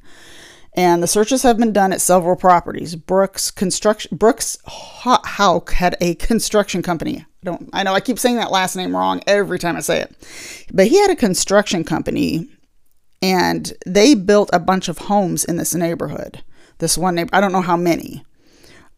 and 0.74 1.04
the 1.04 1.08
searches 1.08 1.44
have 1.44 1.58
been 1.58 1.74
done 1.74 1.92
at 1.92 2.00
several 2.00 2.38
properties. 2.38 2.96
Brooks 2.96 3.52
Construction 3.52 4.16
Brooks 4.16 4.58
Houck 4.66 5.72
had 5.72 5.98
a 6.00 6.16
construction 6.16 6.82
company. 6.82 7.26
I 7.44 7.46
don't 7.46 7.70
I 7.74 7.84
know 7.84 7.94
I 7.94 8.00
keep 8.00 8.20
saying 8.20 8.38
that 8.38 8.52
last 8.52 8.78
name 8.78 8.96
wrong 8.96 9.22
every 9.28 9.60
time 9.60 9.76
I 9.76 9.82
say 9.82 10.00
it. 10.00 10.16
But 10.72 10.88
he 10.88 10.98
had 11.02 11.12
a 11.12 11.16
construction 11.16 11.84
company 11.84 12.48
and 13.22 13.74
they 13.86 14.16
built 14.16 14.50
a 14.54 14.60
bunch 14.60 14.88
of 14.88 14.98
homes 14.98 15.44
in 15.44 15.58
this 15.58 15.76
neighborhood. 15.76 16.42
This 16.78 16.98
one 16.98 17.16
neighbor, 17.16 17.32
I 17.34 17.42
don't 17.42 17.52
know 17.52 17.62
how 17.62 17.76
many. 17.76 18.24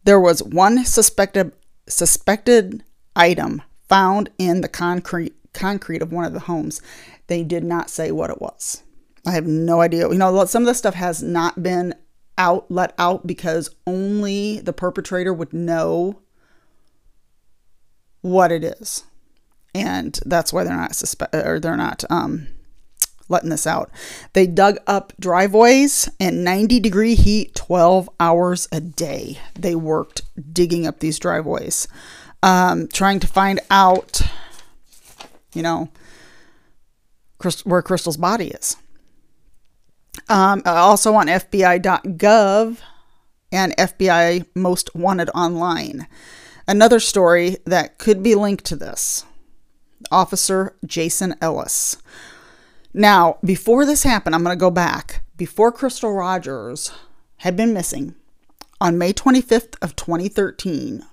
There 0.04 0.20
was 0.20 0.42
one 0.42 0.84
suspected 0.84 1.52
suspected 1.88 2.84
item 3.16 3.62
found 3.88 4.30
in 4.38 4.60
the 4.60 4.68
concrete 4.68 5.34
concrete 5.52 6.02
of 6.02 6.12
one 6.12 6.24
of 6.24 6.32
the 6.32 6.40
homes. 6.40 6.80
They 7.26 7.42
did 7.42 7.64
not 7.64 7.90
say 7.90 8.10
what 8.10 8.30
it 8.30 8.40
was. 8.40 8.82
I 9.26 9.32
have 9.32 9.46
no 9.46 9.80
idea. 9.80 10.08
You 10.08 10.18
know, 10.18 10.44
some 10.46 10.62
of 10.62 10.66
this 10.66 10.78
stuff 10.78 10.94
has 10.94 11.22
not 11.22 11.62
been 11.62 11.94
out 12.38 12.70
let 12.70 12.94
out 12.98 13.26
because 13.26 13.70
only 13.86 14.60
the 14.60 14.72
perpetrator 14.72 15.32
would 15.32 15.52
know 15.52 16.20
what 18.22 18.50
it 18.50 18.64
is. 18.64 19.04
And 19.74 20.18
that's 20.24 20.52
why 20.52 20.64
they're 20.64 20.76
not 20.76 20.96
suspect 20.96 21.34
or 21.34 21.60
they're 21.60 21.76
not 21.76 22.04
um 22.10 22.48
letting 23.30 23.50
this 23.50 23.66
out. 23.66 23.90
They 24.32 24.46
dug 24.46 24.76
up 24.86 25.12
driveways 25.18 26.10
in 26.18 26.44
90 26.44 26.80
degree 26.80 27.14
heat 27.14 27.54
12 27.54 28.10
hours 28.18 28.68
a 28.72 28.80
day. 28.80 29.38
They 29.58 29.74
worked 29.74 30.22
digging 30.52 30.86
up 30.86 30.98
these 30.98 31.18
driveways, 31.18 31.88
um, 32.42 32.88
trying 32.88 33.20
to 33.20 33.26
find 33.26 33.60
out, 33.70 34.20
you 35.54 35.62
know, 35.62 35.88
where 37.64 37.82
Crystal's 37.82 38.16
body 38.16 38.48
is. 38.48 38.76
Um, 40.28 40.62
also 40.66 41.14
on 41.14 41.28
FBI.gov 41.28 42.78
and 43.52 43.76
FBI 43.76 44.46
Most 44.54 44.94
Wanted 44.94 45.30
Online. 45.34 46.06
Another 46.68 47.00
story 47.00 47.56
that 47.64 47.98
could 47.98 48.22
be 48.22 48.34
linked 48.34 48.64
to 48.66 48.76
this 48.76 49.24
Officer 50.10 50.76
Jason 50.84 51.34
Ellis. 51.40 51.96
Now, 52.92 53.38
before 53.44 53.86
this 53.86 54.02
happened, 54.02 54.34
I'm 54.34 54.42
going 54.42 54.56
to 54.56 54.60
go 54.60 54.70
back. 54.70 55.22
Before 55.36 55.70
Crystal 55.70 56.12
Rogers 56.12 56.92
had 57.38 57.56
been 57.56 57.72
missing, 57.72 58.14
on 58.80 58.98
May 58.98 59.12
25th 59.12 59.76
of 59.80 59.94
2013, 59.94 61.04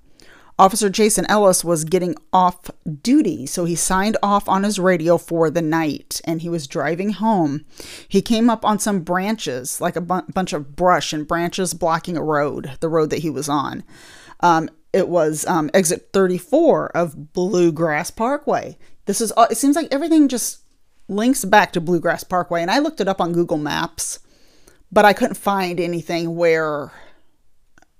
Officer 0.59 0.89
Jason 0.89 1.25
Ellis 1.29 1.63
was 1.63 1.83
getting 1.83 2.15
off 2.33 2.71
duty, 3.03 3.45
so 3.45 3.65
he 3.65 3.75
signed 3.75 4.17
off 4.23 4.49
on 4.49 4.63
his 4.63 4.79
radio 4.79 5.17
for 5.19 5.51
the 5.51 5.61
night 5.61 6.19
and 6.25 6.41
he 6.41 6.49
was 6.49 6.65
driving 6.65 7.11
home. 7.11 7.63
He 8.07 8.23
came 8.23 8.49
up 8.49 8.65
on 8.65 8.79
some 8.79 9.01
branches, 9.01 9.79
like 9.79 9.95
a 9.95 10.01
bu- 10.01 10.23
bunch 10.33 10.53
of 10.53 10.75
brush 10.75 11.13
and 11.13 11.27
branches 11.27 11.75
blocking 11.75 12.17
a 12.17 12.23
road, 12.23 12.71
the 12.79 12.89
road 12.89 13.11
that 13.11 13.19
he 13.19 13.29
was 13.29 13.47
on. 13.47 13.83
Um, 14.39 14.69
it 14.93 15.09
was 15.09 15.45
um, 15.45 15.69
exit 15.75 16.09
34 16.11 16.89
of 16.97 17.33
Bluegrass 17.33 18.09
Parkway. 18.09 18.79
This 19.05 19.21
is, 19.21 19.31
it 19.37 19.57
seems 19.57 19.75
like 19.75 19.89
everything 19.91 20.27
just 20.27 20.61
links 21.07 21.45
back 21.45 21.73
to 21.73 21.81
Bluegrass 21.81 22.23
Parkway. 22.23 22.61
And 22.61 22.71
I 22.71 22.79
looked 22.79 23.01
it 23.01 23.07
up 23.07 23.21
on 23.21 23.33
Google 23.33 23.57
Maps, 23.57 24.19
but 24.91 25.05
I 25.05 25.13
couldn't 25.13 25.35
find 25.35 25.79
anything 25.79 26.35
where 26.35 26.91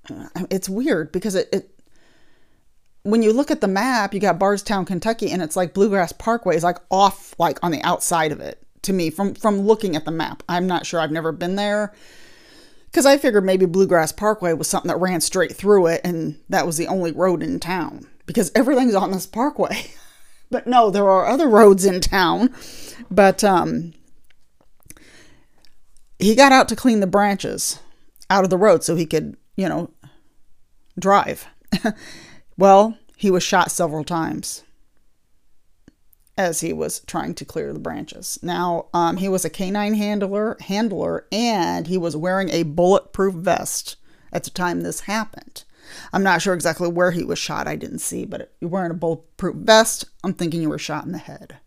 uh, 0.09 0.27
it's 0.49 0.69
weird 0.69 1.11
because 1.11 1.35
it, 1.35 1.49
it 1.51 1.69
when 3.03 3.23
you 3.23 3.31
look 3.31 3.51
at 3.51 3.61
the 3.61 3.67
map, 3.67 4.13
you 4.13 4.19
got 4.19 4.37
Bardstown, 4.39 4.85
Kentucky, 4.85 5.31
and 5.31 5.41
it's 5.41 5.55
like 5.55 5.73
Bluegrass 5.73 6.11
Parkway 6.11 6.57
is 6.57 6.63
like 6.63 6.77
off, 6.91 7.33
like 7.39 7.57
on 7.63 7.71
the 7.71 7.81
outside 7.83 8.33
of 8.33 8.41
it 8.41 8.61
to 8.83 8.93
me 8.93 9.09
from 9.09 9.33
from 9.35 9.61
looking 9.61 9.95
at 9.95 10.05
the 10.05 10.11
map. 10.11 10.43
I'm 10.49 10.67
not 10.67 10.85
sure. 10.85 10.99
I've 10.99 11.11
never 11.11 11.31
been 11.31 11.55
there 11.55 11.93
because 12.87 13.05
I 13.05 13.17
figured 13.17 13.45
maybe 13.45 13.65
Bluegrass 13.65 14.11
Parkway 14.11 14.53
was 14.53 14.67
something 14.67 14.89
that 14.89 14.99
ran 14.99 15.21
straight 15.21 15.55
through 15.55 15.87
it, 15.87 16.01
and 16.03 16.39
that 16.49 16.65
was 16.65 16.77
the 16.77 16.87
only 16.87 17.11
road 17.11 17.43
in 17.43 17.59
town 17.59 18.07
because 18.25 18.51
everything's 18.55 18.95
on 18.95 19.11
this 19.11 19.25
parkway. 19.25 19.91
but 20.49 20.67
no, 20.67 20.89
there 20.89 21.09
are 21.09 21.25
other 21.25 21.47
roads 21.47 21.85
in 21.85 22.01
town. 22.01 22.53
But 23.09 23.43
um, 23.43 23.93
he 26.19 26.35
got 26.35 26.51
out 26.51 26.67
to 26.69 26.75
clean 26.75 26.99
the 26.99 27.07
branches 27.07 27.79
out 28.29 28.43
of 28.43 28.49
the 28.49 28.57
road 28.57 28.83
so 28.83 28.95
he 28.95 29.05
could, 29.05 29.37
you 29.55 29.69
know, 29.69 29.91
drive. 30.99 31.47
Well, 32.57 32.97
he 33.15 33.29
was 33.29 33.43
shot 33.43 33.69
several 33.69 34.03
times 34.03 34.63
as 36.37 36.61
he 36.61 36.73
was 36.73 36.99
trying 37.01 37.35
to 37.35 37.45
clear 37.45 37.71
the 37.71 37.79
branches. 37.79 38.39
Now, 38.41 38.87
um, 38.93 39.17
he 39.17 39.29
was 39.29 39.45
a 39.45 39.49
canine 39.49 39.93
handler, 39.93 40.57
handler, 40.61 41.27
and 41.31 41.87
he 41.87 41.97
was 41.97 42.15
wearing 42.15 42.49
a 42.49 42.63
bulletproof 42.63 43.35
vest 43.35 43.95
at 44.31 44.43
the 44.43 44.49
time 44.49 44.81
this 44.81 45.01
happened. 45.01 45.63
I'm 46.13 46.23
not 46.23 46.41
sure 46.41 46.53
exactly 46.53 46.87
where 46.87 47.11
he 47.11 47.23
was 47.23 47.39
shot. 47.39 47.67
I 47.67 47.75
didn't 47.75 47.99
see, 47.99 48.25
but 48.25 48.51
you're 48.59 48.69
wearing 48.69 48.91
a 48.91 48.95
bulletproof 48.95 49.55
vest. 49.55 50.05
I'm 50.23 50.33
thinking 50.33 50.61
you 50.61 50.69
were 50.69 50.77
shot 50.77 51.05
in 51.05 51.11
the 51.11 51.17
head 51.17 51.57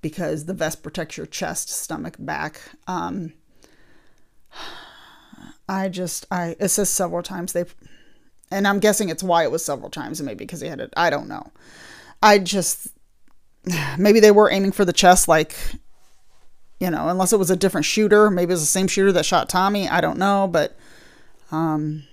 because 0.00 0.46
the 0.46 0.54
vest 0.54 0.82
protects 0.82 1.16
your 1.16 1.26
chest, 1.26 1.68
stomach, 1.68 2.16
back. 2.18 2.60
Um, 2.86 3.32
I 5.68 5.88
just, 5.88 6.26
I 6.30 6.56
it 6.58 6.68
says 6.68 6.90
several 6.90 7.22
times 7.22 7.52
they 7.52 7.64
and 8.52 8.68
I'm 8.68 8.80
guessing 8.80 9.08
it's 9.08 9.22
why 9.22 9.44
it 9.44 9.50
was 9.50 9.64
several 9.64 9.90
times, 9.90 10.20
and 10.20 10.26
maybe 10.26 10.44
because 10.44 10.60
he 10.60 10.68
had 10.68 10.80
it. 10.80 10.92
I 10.96 11.10
don't 11.10 11.28
know. 11.28 11.50
I 12.22 12.38
just 12.38 12.88
maybe 13.98 14.20
they 14.20 14.30
were 14.30 14.50
aiming 14.50 14.72
for 14.72 14.84
the 14.84 14.92
chest, 14.92 15.26
like 15.26 15.56
you 16.78 16.90
know, 16.90 17.08
unless 17.08 17.32
it 17.32 17.38
was 17.38 17.50
a 17.50 17.56
different 17.56 17.86
shooter. 17.86 18.30
Maybe 18.30 18.50
it 18.50 18.54
was 18.54 18.60
the 18.60 18.66
same 18.66 18.88
shooter 18.88 19.12
that 19.12 19.24
shot 19.24 19.48
Tommy. 19.48 19.88
I 19.88 20.00
don't 20.00 20.18
know, 20.18 20.48
but 20.50 20.76
um, 21.50 22.04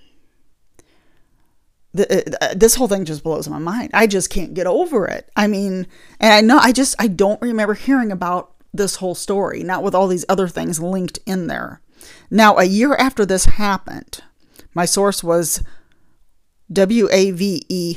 the, 1.92 2.36
uh, 2.40 2.54
this 2.54 2.74
whole 2.76 2.88
thing 2.88 3.04
just 3.04 3.24
blows 3.24 3.48
my 3.48 3.58
mind. 3.58 3.90
I 3.94 4.06
just 4.06 4.30
can't 4.30 4.54
get 4.54 4.66
over 4.66 5.06
it. 5.06 5.30
I 5.36 5.46
mean, 5.46 5.86
and 6.20 6.32
I 6.32 6.40
know 6.40 6.58
I 6.58 6.72
just 6.72 6.94
I 6.98 7.08
don't 7.08 7.42
remember 7.42 7.74
hearing 7.74 8.12
about 8.12 8.52
this 8.72 8.96
whole 8.96 9.14
story, 9.14 9.62
not 9.62 9.82
with 9.82 9.94
all 9.94 10.06
these 10.06 10.24
other 10.28 10.48
things 10.48 10.80
linked 10.80 11.18
in 11.26 11.46
there. 11.48 11.80
Now, 12.30 12.56
a 12.56 12.64
year 12.64 12.94
after 12.94 13.26
this 13.26 13.44
happened, 13.46 14.22
my 14.74 14.84
source 14.84 15.24
was 15.24 15.62
WAVE3.com. 16.72 17.96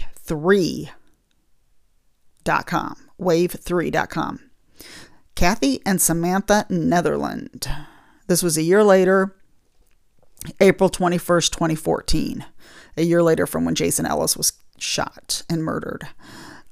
Wave3.com. 3.20 4.40
Kathy 5.36 5.82
and 5.86 6.02
Samantha 6.02 6.66
Netherland. 6.70 7.68
This 8.28 8.42
was 8.44 8.58
a 8.58 8.64
year 8.64 8.84
later, 8.84 9.36
April 10.60 10.90
21st, 10.90 11.52
2014. 11.52 12.46
A 12.98 13.04
year 13.04 13.24
later 13.24 13.48
from 13.48 13.66
when 13.66 13.76
Jason 13.76 14.06
Ellis 14.06 14.38
was 14.38 14.54
shot 14.78 15.44
and 15.50 15.64
murdered. 15.64 16.08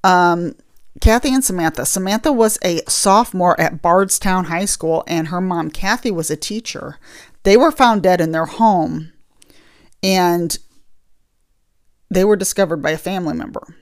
Um, 0.04 0.56
Kathy 1.00 1.34
and 1.34 1.44
Samantha. 1.44 1.86
Samantha 1.86 2.32
was 2.32 2.60
a 2.63 2.82
sophomore 2.88 3.60
at 3.60 3.82
Bardstown 3.82 4.46
High 4.46 4.66
School, 4.66 5.04
and 5.08 5.30
her 5.30 5.42
mom, 5.42 5.72
Kathy, 5.72 6.12
was 6.12 6.30
a 6.30 6.36
teacher. 6.36 6.98
They 7.44 7.58
were 7.58 7.72
found 7.72 8.04
dead 8.04 8.22
in 8.22 8.32
their 8.32 8.46
home, 8.46 9.12
and 10.04 10.58
they 12.10 12.25
were 12.25 12.36
discovered 12.36 12.82
by 12.82 12.92
a 12.92 12.98
family 12.98 13.34
member. 13.34 13.75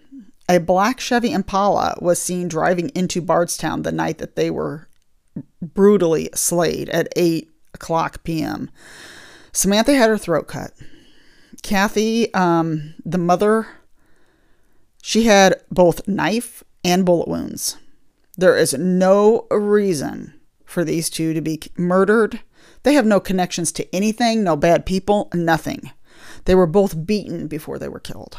A 0.48 0.60
black 0.60 1.00
Chevy 1.00 1.31
Impala 1.31 1.96
was 2.00 2.22
seen 2.22 2.48
driving 2.48 2.89
into 2.89 3.22
Bardstown 3.22 3.81
the 3.81 3.91
night 3.91 4.19
that 4.19 4.36
they 4.36 4.50
were 4.50 4.88
brutally 5.62 6.29
slayed 6.34 6.89
at 6.89 7.08
8 7.15 7.50
o'clock 7.74 8.24
p.m. 8.24 8.69
Samantha 9.60 9.94
had 9.94 10.10
her 10.10 10.18
throat 10.18 10.48
cut. 10.48 10.72
Kathy, 11.63 12.34
um, 12.34 12.94
the 13.04 13.18
mother, 13.18 13.68
she 15.01 15.24
had 15.24 15.62
both 15.70 16.08
knife 16.08 16.63
and 16.82 17.06
bullet 17.06 17.28
wounds. 17.28 17.75
There 18.38 18.56
is 18.56 18.74
no 18.74 19.48
reason 19.51 20.39
for 20.63 20.86
these 20.86 21.10
two 21.10 21.34
to 21.34 21.42
be 21.42 21.60
murdered. 21.75 22.39
They 22.84 22.94
have 22.94 23.06
no 23.06 23.20
connections 23.20 23.74
to 23.74 23.94
anything, 23.94 24.46
no 24.46 24.56
bad 24.56 24.86
people, 24.86 25.30
nothing. 25.34 25.92
They 26.46 26.56
were 26.56 26.66
both 26.66 27.06
beaten 27.06 27.50
before 27.50 27.78
they 27.78 27.89
were 27.89 28.00
killed. 28.00 28.38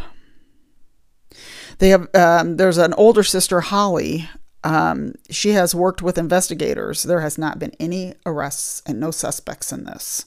They 1.80 1.90
have 1.90 2.08
um, 2.14 2.56
there's 2.56 2.78
an 2.78 2.94
older 2.94 3.24
sister, 3.24 3.60
Holly. 3.60 4.26
Um, 4.64 5.16
she 5.28 5.50
has 5.50 5.74
worked 5.74 6.00
with 6.00 6.16
investigators. 6.16 7.02
There 7.02 7.20
has 7.20 7.36
not 7.36 7.58
been 7.58 7.72
any 7.78 8.14
arrests 8.24 8.82
and 8.86 8.98
no 8.98 9.10
suspects 9.10 9.70
in 9.70 9.84
this. 9.84 10.24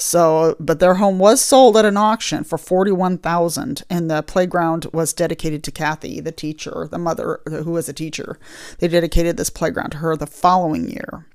So, 0.00 0.54
but 0.60 0.78
their 0.78 0.94
home 0.94 1.18
was 1.18 1.40
sold 1.40 1.76
at 1.76 1.84
an 1.84 1.96
auction 1.96 2.44
for 2.44 2.56
forty-one 2.56 3.18
thousand, 3.18 3.82
and 3.90 4.08
the 4.08 4.22
playground 4.22 4.86
was 4.92 5.12
dedicated 5.12 5.64
to 5.64 5.72
Kathy, 5.72 6.20
the 6.20 6.30
teacher, 6.30 6.86
the 6.88 6.98
mother 6.98 7.40
who 7.46 7.72
was 7.72 7.88
a 7.88 7.92
teacher. 7.92 8.38
They 8.78 8.86
dedicated 8.86 9.36
this 9.36 9.50
playground 9.50 9.90
to 9.90 9.98
her 9.98 10.16
the 10.16 10.28
following 10.28 10.88
year. 10.88 11.26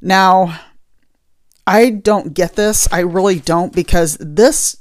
Now, 0.00 0.60
I 1.66 1.90
don't 1.90 2.32
get 2.32 2.54
this. 2.54 2.86
I 2.92 3.00
really 3.00 3.40
don't 3.40 3.74
because 3.74 4.16
this 4.20 4.76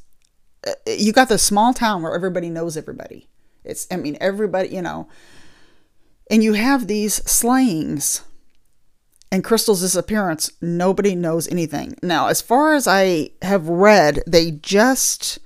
you 0.85 1.11
got 1.11 1.29
this 1.29 1.41
small 1.41 1.73
town 1.73 2.03
where 2.03 2.13
everybody 2.13 2.51
knows 2.51 2.77
everybody. 2.77 3.27
It's 3.63 3.87
I 3.89 3.95
mean 3.95 4.17
everybody, 4.21 4.69
you 4.69 4.83
know. 4.83 5.07
And 6.29 6.43
you 6.43 6.53
have 6.53 6.85
these 6.85 7.15
slayings 7.29 8.21
and 9.35 9.43
Crystal's 9.43 9.81
disappearance, 9.81 10.49
nobody 10.61 11.13
knows 11.13 11.49
anything. 11.49 11.97
Now, 12.01 12.27
as 12.27 12.41
far 12.41 12.73
as 12.73 12.87
I 12.87 13.31
have 13.41 13.67
read, 13.67 14.23
they 14.25 14.51
just 14.51 15.39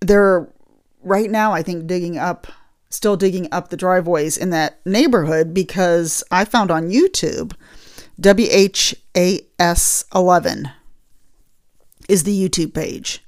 they're 0.00 0.48
right 1.02 1.28
now 1.28 1.52
I 1.52 1.64
think 1.64 1.88
digging 1.88 2.16
up 2.16 2.46
still 2.90 3.16
digging 3.16 3.48
up 3.50 3.70
the 3.70 3.76
driveways 3.76 4.36
in 4.36 4.50
that 4.50 4.78
neighborhood 4.86 5.52
because 5.52 6.22
I 6.30 6.44
found 6.44 6.70
on 6.70 6.90
YouTube 6.90 7.54
WHAS11 8.20 10.72
is 12.08 12.22
the 12.22 12.48
YouTube 12.48 12.72
page. 12.72 13.24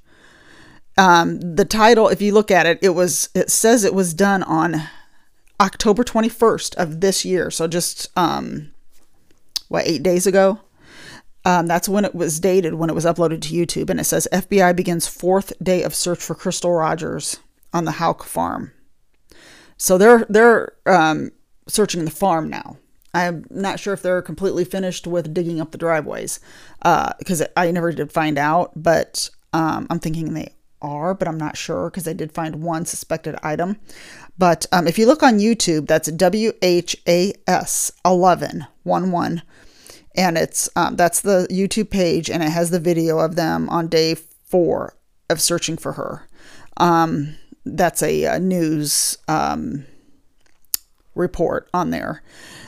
Um, 0.97 1.41
the 1.41 1.65
title, 1.65 2.07
if 2.07 2.21
you 2.21 2.33
look 2.33 2.49
at 2.49 2.65
it, 2.65 2.79
it 2.81 2.91
was 2.91 3.27
it 3.35 3.51
says 3.51 3.83
it 3.83 3.93
was 3.93 4.13
done 4.13 4.41
on 4.43 4.87
October 5.59 6.03
21st 6.03 6.75
of 6.75 7.01
this 7.01 7.25
year. 7.25 7.51
So 7.51 7.67
just 7.67 8.07
um, 8.17 8.71
what 9.67 9.87
eight 9.87 10.03
days 10.03 10.27
ago. 10.27 10.59
Um, 11.45 11.67
that's 11.67 11.87
when 11.87 12.03
it 12.03 12.13
was 12.13 12.39
dated 12.39 12.73
when 12.73 12.89
it 12.89 12.95
was 12.95 13.05
uploaded 13.05 13.41
to 13.43 13.53
YouTube, 13.53 13.89
and 13.89 13.99
it 13.99 14.03
says 14.03 14.27
FBI 14.31 14.75
begins 14.75 15.07
fourth 15.07 15.53
day 15.63 15.83
of 15.83 15.95
search 15.95 16.19
for 16.19 16.35
Crystal 16.35 16.71
Rogers 16.71 17.39
on 17.73 17.85
the 17.85 17.93
Houck 17.93 18.25
farm. 18.25 18.73
So 19.77 19.97
they're 19.97 20.25
they're 20.27 20.73
um, 20.85 21.31
searching 21.67 22.03
the 22.03 22.11
farm 22.11 22.49
now. 22.49 22.77
I'm 23.13 23.45
not 23.49 23.79
sure 23.79 23.93
if 23.93 24.01
they're 24.01 24.21
completely 24.21 24.65
finished 24.65 25.07
with 25.07 25.33
digging 25.33 25.59
up 25.59 25.71
the 25.71 25.77
driveways 25.77 26.39
because 26.77 27.41
uh, 27.41 27.47
I 27.57 27.71
never 27.71 27.91
did 27.91 28.11
find 28.11 28.37
out, 28.37 28.71
but 28.75 29.29
um, 29.53 29.87
I'm 29.89 29.99
thinking 29.99 30.33
they 30.33 30.53
are, 30.81 31.13
but 31.13 31.27
I'm 31.27 31.37
not 31.37 31.57
sure 31.57 31.89
because 31.89 32.07
I 32.07 32.13
did 32.13 32.31
find 32.31 32.63
one 32.63 32.85
suspected 32.85 33.35
item. 33.43 33.77
But 34.37 34.65
um, 34.71 34.87
if 34.87 34.97
you 34.97 35.05
look 35.05 35.23
on 35.23 35.39
YouTube, 35.39 35.87
that's 35.87 36.11
W 36.11 36.53
H 36.61 36.95
A 37.07 37.33
S 37.47 37.91
11 38.05 38.67
11, 38.85 39.41
and 40.15 40.37
it's 40.37 40.69
um, 40.75 40.95
that's 40.95 41.21
the 41.21 41.47
YouTube 41.49 41.89
page, 41.89 42.29
and 42.29 42.43
it 42.43 42.49
has 42.49 42.69
the 42.69 42.79
video 42.79 43.19
of 43.19 43.35
them 43.35 43.69
on 43.69 43.87
day 43.87 44.15
four 44.15 44.95
of 45.29 45.41
searching 45.41 45.77
for 45.77 45.93
her. 45.93 46.27
Um, 46.77 47.35
that's 47.65 48.01
a, 48.01 48.23
a 48.23 48.39
news 48.39 49.17
um, 49.27 49.85
report 51.15 51.69
on 51.73 51.89
there. 51.89 52.21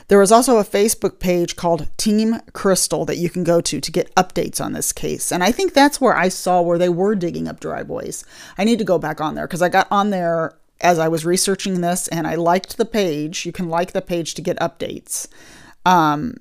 There 0.08 0.20
is 0.20 0.32
also 0.32 0.58
a 0.58 0.64
Facebook 0.64 1.18
page 1.18 1.56
called 1.56 1.88
Team 1.96 2.40
Crystal 2.52 3.04
that 3.06 3.16
you 3.16 3.30
can 3.30 3.44
go 3.44 3.60
to 3.60 3.80
to 3.80 3.92
get 3.92 4.14
updates 4.14 4.60
on 4.60 4.72
this 4.72 4.92
case. 4.92 5.32
And 5.32 5.42
I 5.42 5.52
think 5.52 5.72
that's 5.72 6.00
where 6.00 6.16
I 6.16 6.28
saw 6.28 6.60
where 6.60 6.78
they 6.78 6.88
were 6.88 7.14
digging 7.14 7.48
up 7.48 7.60
driveways. 7.60 8.24
I 8.58 8.64
need 8.64 8.78
to 8.78 8.84
go 8.84 8.98
back 8.98 9.20
on 9.20 9.34
there 9.34 9.46
because 9.46 9.62
I 9.62 9.68
got 9.68 9.88
on 9.90 10.10
there 10.10 10.54
as 10.80 10.98
I 10.98 11.08
was 11.08 11.24
researching 11.24 11.80
this 11.80 12.08
and 12.08 12.26
I 12.26 12.34
liked 12.34 12.76
the 12.76 12.84
page. 12.84 13.46
You 13.46 13.52
can 13.52 13.68
like 13.68 13.92
the 13.92 14.02
page 14.02 14.34
to 14.34 14.42
get 14.42 14.58
updates. 14.58 15.28
Um, 15.86 16.36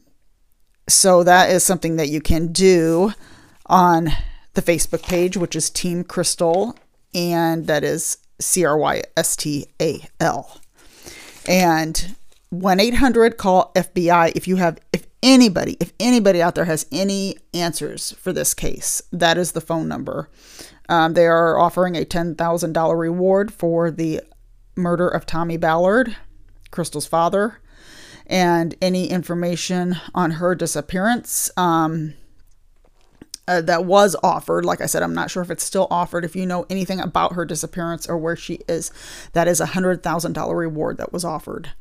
so 0.89 1.23
that 1.23 1.49
is 1.49 1.63
something 1.63 1.95
that 1.95 2.09
you 2.09 2.21
can 2.21 2.51
do 2.51 3.13
on 3.67 4.09
the 4.53 4.61
Facebook 4.61 5.03
page, 5.03 5.37
which 5.37 5.55
is 5.55 5.69
Team 5.69 6.03
Crystal, 6.03 6.77
and 7.13 7.67
that 7.67 7.83
is 7.83 8.17
C 8.39 8.65
R 8.65 8.77
Y 8.77 9.01
S 9.15 9.35
T 9.35 9.67
A 9.81 10.05
L. 10.19 10.59
And 11.47 12.15
1 12.49 12.79
800 12.79 13.37
call 13.37 13.71
FBI 13.75 14.33
if 14.35 14.47
you 14.47 14.57
have, 14.57 14.79
if 14.91 15.07
anybody, 15.23 15.77
if 15.79 15.93
anybody 15.99 16.41
out 16.41 16.55
there 16.55 16.65
has 16.65 16.85
any 16.91 17.37
answers 17.53 18.11
for 18.13 18.33
this 18.33 18.53
case, 18.53 19.01
that 19.11 19.37
is 19.37 19.53
the 19.53 19.61
phone 19.61 19.87
number. 19.87 20.29
Um, 20.89 21.13
they 21.13 21.25
are 21.25 21.57
offering 21.57 21.95
a 21.95 22.03
$10,000 22.03 22.99
reward 22.99 23.53
for 23.53 23.89
the 23.89 24.21
murder 24.75 25.07
of 25.07 25.25
Tommy 25.25 25.57
Ballard, 25.57 26.15
Crystal's 26.71 27.05
father, 27.05 27.59
and 28.27 28.75
any 28.81 29.07
information 29.09 29.95
on 30.13 30.31
her 30.31 30.55
disappearance. 30.55 31.49
Um, 31.55 32.13
uh, 33.47 33.61
that 33.61 33.85
was 33.85 34.15
offered. 34.23 34.65
Like 34.65 34.81
I 34.81 34.85
said, 34.85 35.03
I'm 35.03 35.13
not 35.13 35.31
sure 35.31 35.43
if 35.43 35.51
it's 35.51 35.63
still 35.63 35.87
offered. 35.89 36.23
If 36.23 36.35
you 36.35 36.45
know 36.45 36.65
anything 36.69 36.99
about 36.99 37.33
her 37.33 37.45
disappearance 37.45 38.07
or 38.07 38.17
where 38.17 38.35
she 38.35 38.59
is, 38.67 38.91
that 39.33 39.47
is 39.47 39.59
a 39.59 39.67
hundred 39.67 40.03
thousand 40.03 40.33
dollar 40.33 40.55
reward 40.55 40.97
that 40.97 41.13
was 41.13 41.25
offered. 41.25 41.71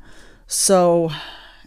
So, 0.47 1.11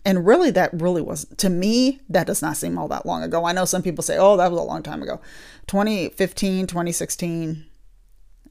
and 0.05 0.27
really, 0.27 0.51
that 0.51 0.71
really 0.73 1.03
was 1.03 1.27
to 1.39 1.49
me. 1.49 2.01
That 2.09 2.27
does 2.27 2.43
not 2.43 2.57
seem 2.57 2.77
all 2.77 2.89
that 2.89 3.07
long 3.07 3.23
ago. 3.23 3.45
I 3.45 3.53
know 3.53 3.65
some 3.65 3.83
people 3.83 4.03
say, 4.03 4.19
"Oh, 4.19 4.37
that 4.37 4.51
was 4.51 4.61
a 4.61 4.65
long 4.65 4.83
time 4.83 5.03
ago." 5.03 5.21
2015, 5.67 6.67
2016, 6.67 7.65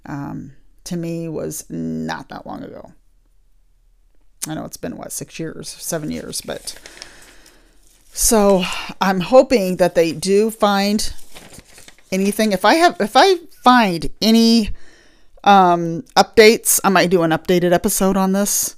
um, 0.05 0.53
to 0.85 0.97
me 0.97 1.27
was 1.27 1.69
not 1.69 2.29
that 2.29 2.47
long 2.47 2.63
ago. 2.63 2.93
I 4.47 4.55
know 4.55 4.65
it's 4.65 4.77
been 4.77 4.97
what 4.97 5.11
six 5.11 5.39
years, 5.39 5.69
seven 5.69 6.11
years, 6.11 6.41
but 6.41 6.77
so 8.13 8.63
I'm 9.01 9.21
hoping 9.21 9.77
that 9.77 9.95
they 9.95 10.11
do 10.11 10.51
find 10.51 11.13
anything. 12.13 12.51
If 12.51 12.63
I 12.63 12.75
have, 12.75 12.95
if 12.99 13.13
I 13.15 13.37
find 13.63 14.09
any 14.21 14.69
um, 15.43 16.03
updates, 16.15 16.79
I 16.83 16.89
might 16.89 17.09
do 17.09 17.23
an 17.23 17.31
updated 17.31 17.73
episode 17.73 18.15
on 18.15 18.31
this. 18.31 18.75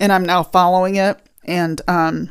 And 0.00 0.12
I'm 0.12 0.24
now 0.24 0.42
following 0.42 0.96
it. 0.96 1.18
And 1.44 1.80
um, 1.86 2.28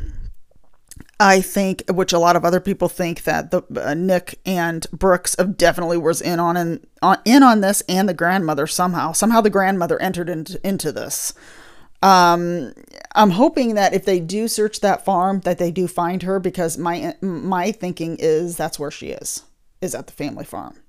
I 1.19 1.41
think, 1.41 1.83
which 1.89 2.11
a 2.11 2.19
lot 2.19 2.35
of 2.35 2.43
other 2.43 2.59
people 2.59 2.89
think, 2.89 3.23
that 3.23 3.51
the 3.51 3.63
uh, 3.75 3.93
Nick 3.93 4.39
and 4.45 4.85
Brooks 4.91 5.35
of 5.35 5.57
definitely 5.57 5.97
was 5.97 6.21
in 6.21 6.39
on 6.39 6.57
and 6.57 6.85
on, 7.01 7.17
in 7.23 7.41
on 7.41 7.61
this, 7.61 7.81
and 7.87 8.09
the 8.09 8.13
grandmother 8.13 8.67
somehow. 8.67 9.13
Somehow 9.13 9.41
the 9.41 9.49
grandmother 9.49 9.99
entered 10.01 10.29
into 10.29 10.59
into 10.67 10.91
this. 10.91 11.33
Um, 12.03 12.73
I'm 13.15 13.31
hoping 13.31 13.75
that 13.75 13.93
if 13.93 14.05
they 14.05 14.19
do 14.19 14.47
search 14.47 14.81
that 14.81 15.05
farm, 15.05 15.39
that 15.41 15.57
they 15.57 15.71
do 15.71 15.87
find 15.87 16.21
her 16.23 16.39
because 16.39 16.77
my 16.77 17.15
my 17.21 17.71
thinking 17.71 18.17
is 18.19 18.57
that's 18.57 18.77
where 18.77 18.91
she 18.91 19.07
is 19.07 19.43
is 19.85 19.95
at 19.95 20.07
the 20.07 20.13
family 20.13 20.43
farm. 20.43 20.81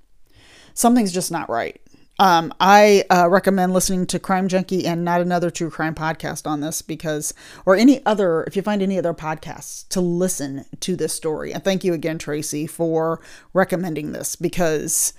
Something's 0.74 1.12
just 1.12 1.30
not 1.30 1.48
right. 1.48 1.80
Um, 2.18 2.52
I 2.58 3.04
uh, 3.10 3.28
recommend 3.28 3.74
listening 3.74 4.06
to 4.06 4.18
Crime 4.18 4.48
Junkie 4.48 4.86
and 4.86 5.04
not 5.04 5.20
another 5.20 5.50
true 5.50 5.68
crime 5.68 5.94
podcast 5.94 6.46
on 6.46 6.60
this 6.60 6.80
because, 6.80 7.34
or 7.66 7.76
any 7.76 8.04
other, 8.06 8.42
if 8.44 8.56
you 8.56 8.62
find 8.62 8.80
any 8.80 8.98
other 8.98 9.12
podcasts 9.12 9.86
to 9.90 10.00
listen 10.00 10.64
to 10.80 10.96
this 10.96 11.12
story. 11.12 11.52
And 11.52 11.62
thank 11.62 11.84
you 11.84 11.92
again, 11.92 12.18
Tracy, 12.18 12.66
for 12.66 13.20
recommending 13.52 14.12
this 14.12 14.34
because 14.34 15.12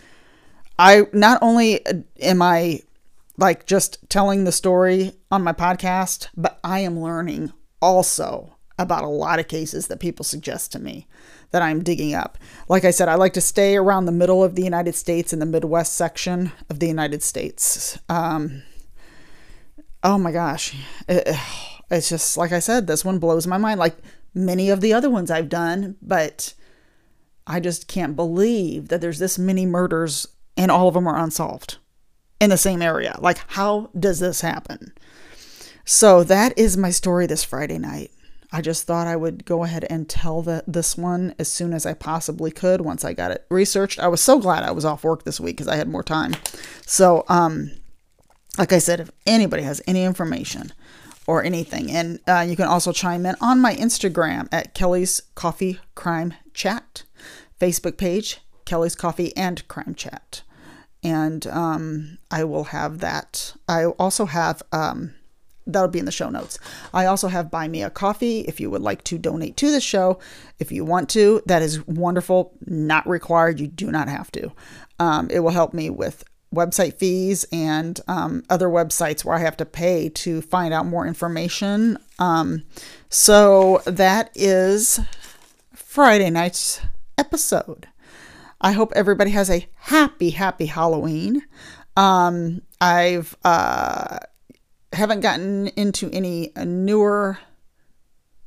I 0.80 1.04
not 1.14 1.38
only 1.44 1.86
am 2.20 2.42
I 2.42 2.82
like 3.38 3.68
just 3.68 4.10
telling 4.10 4.44
the 4.44 4.52
story 4.52 5.14
on 5.32 5.44
my 5.44 5.54
podcast, 5.54 6.30
but 6.36 6.60
I 6.64 6.80
am 6.80 7.00
learning 7.00 7.54
also 7.80 8.56
about 8.80 9.04
a 9.04 9.08
lot 9.08 9.40
of 9.40 9.48
cases 9.48 9.88
that 9.88 10.00
people 10.00 10.24
suggest 10.24 10.72
to 10.72 10.80
me 10.80 11.08
that 11.52 11.62
I'm 11.62 11.84
digging 11.84 12.14
up. 12.14 12.38
Like 12.68 12.86
I 12.86 12.92
said, 12.92 13.08
I 13.08 13.16
like 13.16 13.34
to 13.34 13.42
stay 13.42 13.76
around 13.76 14.06
the 14.06 14.12
middle 14.12 14.44
of 14.44 14.56
the 14.56 14.64
United 14.64 14.96
States 14.96 15.34
in 15.34 15.40
the 15.40 15.46
Midwest 15.46 15.94
section 15.94 16.52
of 16.70 16.80
the 16.80 16.88
United 16.88 17.24
States. 17.24 17.98
Um, 18.10 18.64
oh 20.04 20.18
my 20.18 20.32
gosh. 20.32 20.76
It, 21.08 21.36
it's 21.92 22.10
just, 22.10 22.38
like 22.38 22.52
I 22.52 22.60
said, 22.60 22.88
this 22.88 23.06
one 23.06 23.20
blows 23.20 23.48
my 23.48 23.58
mind, 23.58 23.80
like 23.80 23.98
many 24.34 24.70
of 24.70 24.82
the 24.82 24.94
other 24.94 25.10
ones 25.10 25.32
I've 25.32 25.50
done, 25.50 25.96
but 26.02 26.54
I 27.46 27.60
just 27.60 27.88
can't 27.88 28.16
believe 28.16 28.90
that 28.90 29.00
there's 29.00 29.20
this 29.20 29.40
many 29.40 29.66
murders 29.66 30.28
and 30.58 30.70
all 30.70 30.88
of 30.88 30.96
them 30.96 31.08
are 31.08 31.18
unsolved 31.18 31.78
in 32.42 32.50
the 32.50 32.58
same 32.58 32.82
area. 32.82 33.16
Like, 33.20 33.40
how 33.48 33.90
does 33.98 34.20
this 34.20 34.42
happen? 34.42 34.92
So, 35.86 36.24
that 36.26 36.58
is 36.58 36.76
my 36.76 36.90
story 36.90 37.28
this 37.28 37.46
Friday 37.46 37.78
night. 37.78 38.12
I 38.52 38.62
just 38.62 38.86
thought 38.86 39.08
I 39.08 39.16
would 39.16 39.46
go 39.46 39.64
ahead 39.64 39.86
and 39.90 40.08
tell 40.08 40.42
the, 40.42 40.64
this 40.68 40.98
one 40.98 41.36
as 41.38 41.50
soon 41.50 41.74
as 41.74 41.86
I 41.86 41.94
possibly 41.94 42.50
could 42.50 42.82
once 42.82 43.04
I 43.04 43.14
got 43.14 43.32
it 43.32 43.46
researched. 43.50 44.00
I 44.00 44.08
was 44.08 44.22
so 44.22 44.40
glad 44.40 44.64
I 44.64 44.72
was 44.72 44.86
off 44.86 45.04
work 45.04 45.24
this 45.24 45.40
week 45.40 45.58
because 45.58 45.68
I 45.68 45.76
had 45.76 45.90
more 45.90 46.04
time. 46.04 46.36
So, 46.86 47.26
um, 47.28 47.72
like 48.58 48.72
I 48.72 48.80
said, 48.80 49.00
if 49.00 49.12
anybody 49.26 49.64
has 49.64 49.82
any 49.86 50.04
information 50.04 50.72
or 51.28 51.44
anything, 51.44 51.92
and 51.92 52.20
uh, 52.28 52.46
you 52.48 52.56
can 52.56 52.68
also 52.68 52.94
chime 52.94 53.26
in 53.26 53.36
on 53.42 53.60
my 53.60 53.76
Instagram 53.76 54.48
at 54.52 54.74
Kelli's 54.74 55.22
Coffee 55.36 55.80
Crime 55.94 56.34
Chat, 56.54 57.04
Facebook 57.60 57.98
page, 57.98 58.40
Kelli's 58.66 58.96
Coffee 58.96 59.36
and 59.36 59.68
Crime 59.68 59.94
Chat. 59.94 60.42
And 61.04 61.46
um, 61.48 62.18
I 62.32 62.44
will 62.46 62.66
have 62.66 63.00
that. 63.00 63.54
I 63.68 63.86
also 63.86 64.26
have 64.26 64.64
um, 64.72 65.14
that'll 65.68 65.90
be 65.90 66.00
in 66.00 66.06
the 66.06 66.12
show 66.12 66.30
notes. 66.30 66.58
I 66.94 67.06
also 67.06 67.28
have 67.28 67.52
Buy 67.52 67.68
Me 67.68 67.84
a 67.84 67.90
Coffee 67.90 68.42
if 68.42 68.60
you 68.60 68.70
would 68.70 68.82
like 68.82 69.04
to 69.06 69.18
donate 69.18 69.58
to 69.58 69.72
the 69.72 69.82
show. 69.82 70.20
If 70.60 70.72
you 70.72 70.86
want 70.86 71.10
to, 71.10 71.42
that 71.46 71.62
is 71.62 71.86
wonderful. 71.86 72.54
Not 72.66 73.08
required. 73.08 73.60
You 73.60 73.68
do 73.68 73.92
not 73.92 74.08
have 74.08 74.32
to. 74.32 74.52
Um, 75.00 75.30
it 75.30 75.40
will 75.40 75.52
help 75.52 75.74
me 75.74 75.90
with 75.90 76.24
website 76.54 76.94
fees 76.94 77.46
and 77.52 78.00
um, 78.08 78.44
other 78.50 78.68
websites 78.68 79.26
where 79.26 79.36
I 79.36 79.40
have 79.40 79.58
to 79.58 79.66
pay 79.66 80.10
to 80.10 80.42
find 80.42 80.74
out 80.74 80.86
more 80.86 81.06
information. 81.06 81.98
Um, 82.20 82.64
so 83.10 83.82
that 83.86 84.32
is 84.34 85.00
Friday 85.74 86.30
night's 86.30 86.82
episode. 87.18 87.88
I 88.60 88.72
hope 88.72 88.92
everybody 88.96 89.32
has 89.32 89.50
a 89.50 89.68
happy, 89.76 90.32
happy 90.32 90.66
Halloween. 90.66 91.44
Um, 91.96 92.62
I've 92.80 93.36
uh, 93.44 94.20
haven't 94.98 95.22
gotten 95.22 95.68
into 95.70 96.10
any 96.12 96.52
newer 96.58 97.40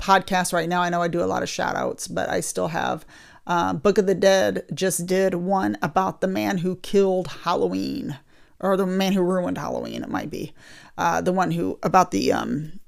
podcasts 0.01 0.53
right 0.53 0.69
now. 0.69 0.83
I 0.83 0.91
know 0.91 1.01
I 1.01 1.09
do 1.09 1.23
a 1.23 1.27
lot 1.27 1.43
of 1.43 1.49
shout 1.49 1.77
outs, 1.77 2.09
but 2.09 2.29
I 2.29 2.41
still 2.41 2.69
have 2.69 3.07
uh, 3.47 3.73
Book 3.73 3.99
of 3.99 4.07
the 4.07 4.15
Dead 4.15 4.65
just 4.75 5.07
did 5.07 5.35
one 5.35 5.79
about 5.83 6.21
the 6.21 6.27
man 6.27 6.59
who 6.59 6.77
killed 6.77 7.29
Halloween, 7.29 8.19
or 8.59 8.77
the 8.77 8.87
man 8.87 9.13
who 9.13 9.23
ruined 9.23 9.59
Halloween. 9.59 10.03
It 10.03 10.09
might 10.09 10.31
be 10.31 10.53
uh, 10.99 11.21
the 11.21 11.33
one 11.33 11.53
who 11.53 11.79
about 11.83 12.11
the 12.11 12.33
um, 12.33 12.81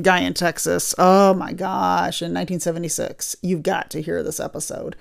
guy 0.00 0.20
in 0.20 0.34
Texas. 0.34 0.94
Oh 0.98 1.34
my 1.34 1.52
gosh, 1.52 2.22
in 2.22 2.34
1976. 2.34 3.36
You've 3.42 3.62
got 3.62 3.90
to 3.90 4.02
hear 4.02 4.22
this 4.22 4.40
episode. 4.40 4.96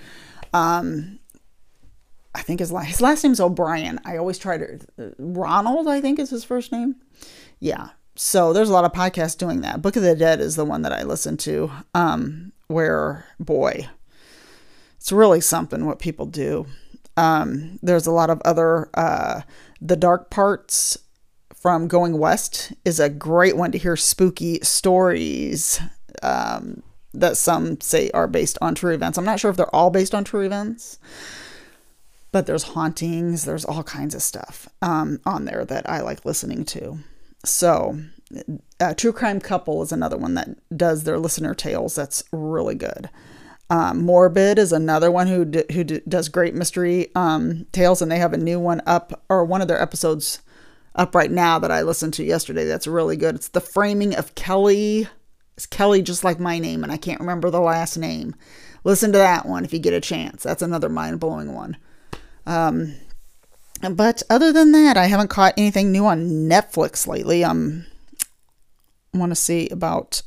Um, 0.54 1.20
I 2.34 2.42
think 2.42 2.60
his 2.60 2.72
last, 2.72 2.88
his 2.88 3.02
last 3.02 3.24
name's 3.24 3.40
O'Bryan. 3.40 4.00
I 4.06 4.18
always 4.18 4.38
try 4.38 4.58
to 4.58 4.80
uh, 5.00 5.10
Ronald. 5.18 5.88
I 5.88 6.02
think 6.02 6.20
is 6.20 6.30
his 6.30 6.44
first 6.44 6.72
name. 6.72 6.96
Yeah. 7.60 7.90
So 8.20 8.52
there's 8.52 8.70
a 8.70 8.74
lot 8.74 8.84
of 8.84 8.94
podcasts 8.94 9.38
doing 9.38 9.62
that. 9.62 9.84
Book 9.84 9.96
of 9.96 10.02
the 10.02 10.16
Dead 10.16 10.42
is 10.42 10.56
the 10.56 10.66
one 10.66 10.82
that 10.82 10.92
I 10.92 11.04
listen 11.04 11.38
to. 11.38 11.72
Um, 11.94 12.52
where 12.66 13.26
boy, 13.40 13.88
it's 14.98 15.12
really 15.12 15.40
something 15.40 15.86
what 15.86 16.00
people 16.00 16.26
do. 16.26 16.66
Um, 17.16 17.78
there's 17.84 18.08
a 18.08 18.12
lot 18.12 18.32
of 18.32 18.42
other 18.44 18.90
uh, 18.96 19.42
the 19.80 19.96
dark 19.96 20.32
parts 20.32 20.98
from 21.56 21.88
Going 21.88 22.18
West 22.18 22.74
is 22.84 23.00
a 23.00 23.08
great 23.10 23.56
one 23.56 23.72
to 23.72 23.78
hear 23.78 23.96
spooky 23.96 24.60
stories 24.62 25.80
um, 26.24 26.82
that 27.14 27.38
some 27.38 27.80
say 27.82 28.10
are 28.16 28.28
based 28.28 28.58
on 28.62 28.74
true 28.74 28.96
events. 28.96 29.20
I'm 29.20 29.26
not 29.26 29.40
sure 29.40 29.52
if 29.52 29.58
they're 29.58 29.76
all 29.76 29.92
based 29.92 30.16
on 30.16 30.24
true 30.24 30.42
events, 30.42 30.98
but 32.32 32.48
there's 32.48 32.64
hauntings, 32.64 33.46
there's 33.46 33.66
all 33.66 33.84
kinds 33.84 34.16
of 34.16 34.24
stuff 34.24 34.68
um, 34.82 35.20
on 35.24 35.46
there 35.46 35.66
that 35.66 35.88
I 35.88 36.02
like 36.02 36.26
listening 36.26 36.66
to. 36.66 36.98
So, 37.50 38.00
uh, 38.80 38.94
True 38.94 39.14
Crime 39.14 39.40
Couple 39.40 39.82
is 39.82 39.92
another 39.92 40.18
one 40.18 40.34
that 40.36 40.50
does 40.76 41.04
their 41.04 41.18
listener 41.18 41.54
tales. 41.54 41.96
That's 41.96 42.24
really 42.32 42.76
good. 42.76 43.10
Um, 43.70 44.04
Morbid 44.04 44.58
is 44.58 44.72
another 44.72 45.12
one 45.12 45.28
who 45.28 45.44
d- 45.44 45.66
who 45.74 45.84
d- 45.84 46.02
does 46.08 46.30
great 46.30 46.56
mystery 46.56 47.10
um, 47.16 47.66
tales, 47.72 48.02
and 48.02 48.10
they 48.12 48.20
have 48.20 48.34
a 48.34 48.38
new 48.38 48.60
one 48.60 48.82
up, 48.86 49.24
or 49.30 49.44
one 49.44 49.62
of 49.62 49.68
their 49.68 49.82
episodes 49.82 50.40
up 50.96 51.14
right 51.14 51.32
now 51.32 51.60
that 51.60 51.72
I 51.72 51.82
listened 51.82 52.14
to 52.16 52.24
yesterday. 52.24 52.66
That's 52.66 52.88
really 52.88 53.18
good. 53.18 53.36
It's 53.36 53.50
the 53.50 53.62
framing 53.62 54.16
of 54.16 54.36
Kelly. 54.36 55.08
It's 55.56 55.66
Kelly, 55.66 56.02
just 56.02 56.24
like 56.24 56.40
my 56.40 56.60
name, 56.60 56.84
and 56.84 56.92
I 56.92 56.98
can't 56.98 57.20
remember 57.20 57.50
the 57.50 57.60
last 57.60 57.98
name. 57.98 58.36
Listen 58.84 59.12
to 59.12 59.18
that 59.18 59.46
one 59.46 59.66
if 59.66 59.74
you 59.74 59.80
get 59.80 59.94
a 59.94 60.00
chance. 60.00 60.44
That's 60.44 60.62
another 60.62 60.88
mind 60.88 61.20
blowing 61.20 61.54
one. 61.54 61.78
Um, 62.46 62.96
but 63.92 64.24
other 64.30 64.52
than 64.52 64.72
that, 64.72 64.98
I 64.98 65.06
haven't 65.06 65.30
caught 65.30 65.54
anything 65.58 65.92
new 65.92 66.06
on 66.06 66.50
Netflix 66.50 67.08
lately. 67.08 67.44
Um, 67.44 67.86
I 69.14 69.18
want 69.18 69.32
to 69.32 69.36
see 69.36 69.70
about 69.70 70.22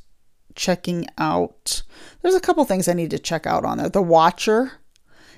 checking 0.54 1.06
out. 1.18 1.82
There's 2.22 2.34
a 2.34 2.40
couple 2.40 2.64
things 2.64 2.88
I 2.88 2.92
need 2.92 3.10
to 3.10 3.18
check 3.18 3.46
out 3.46 3.64
on 3.64 3.78
there. 3.78 3.88
The 3.88 4.02
Watcher 4.02 4.72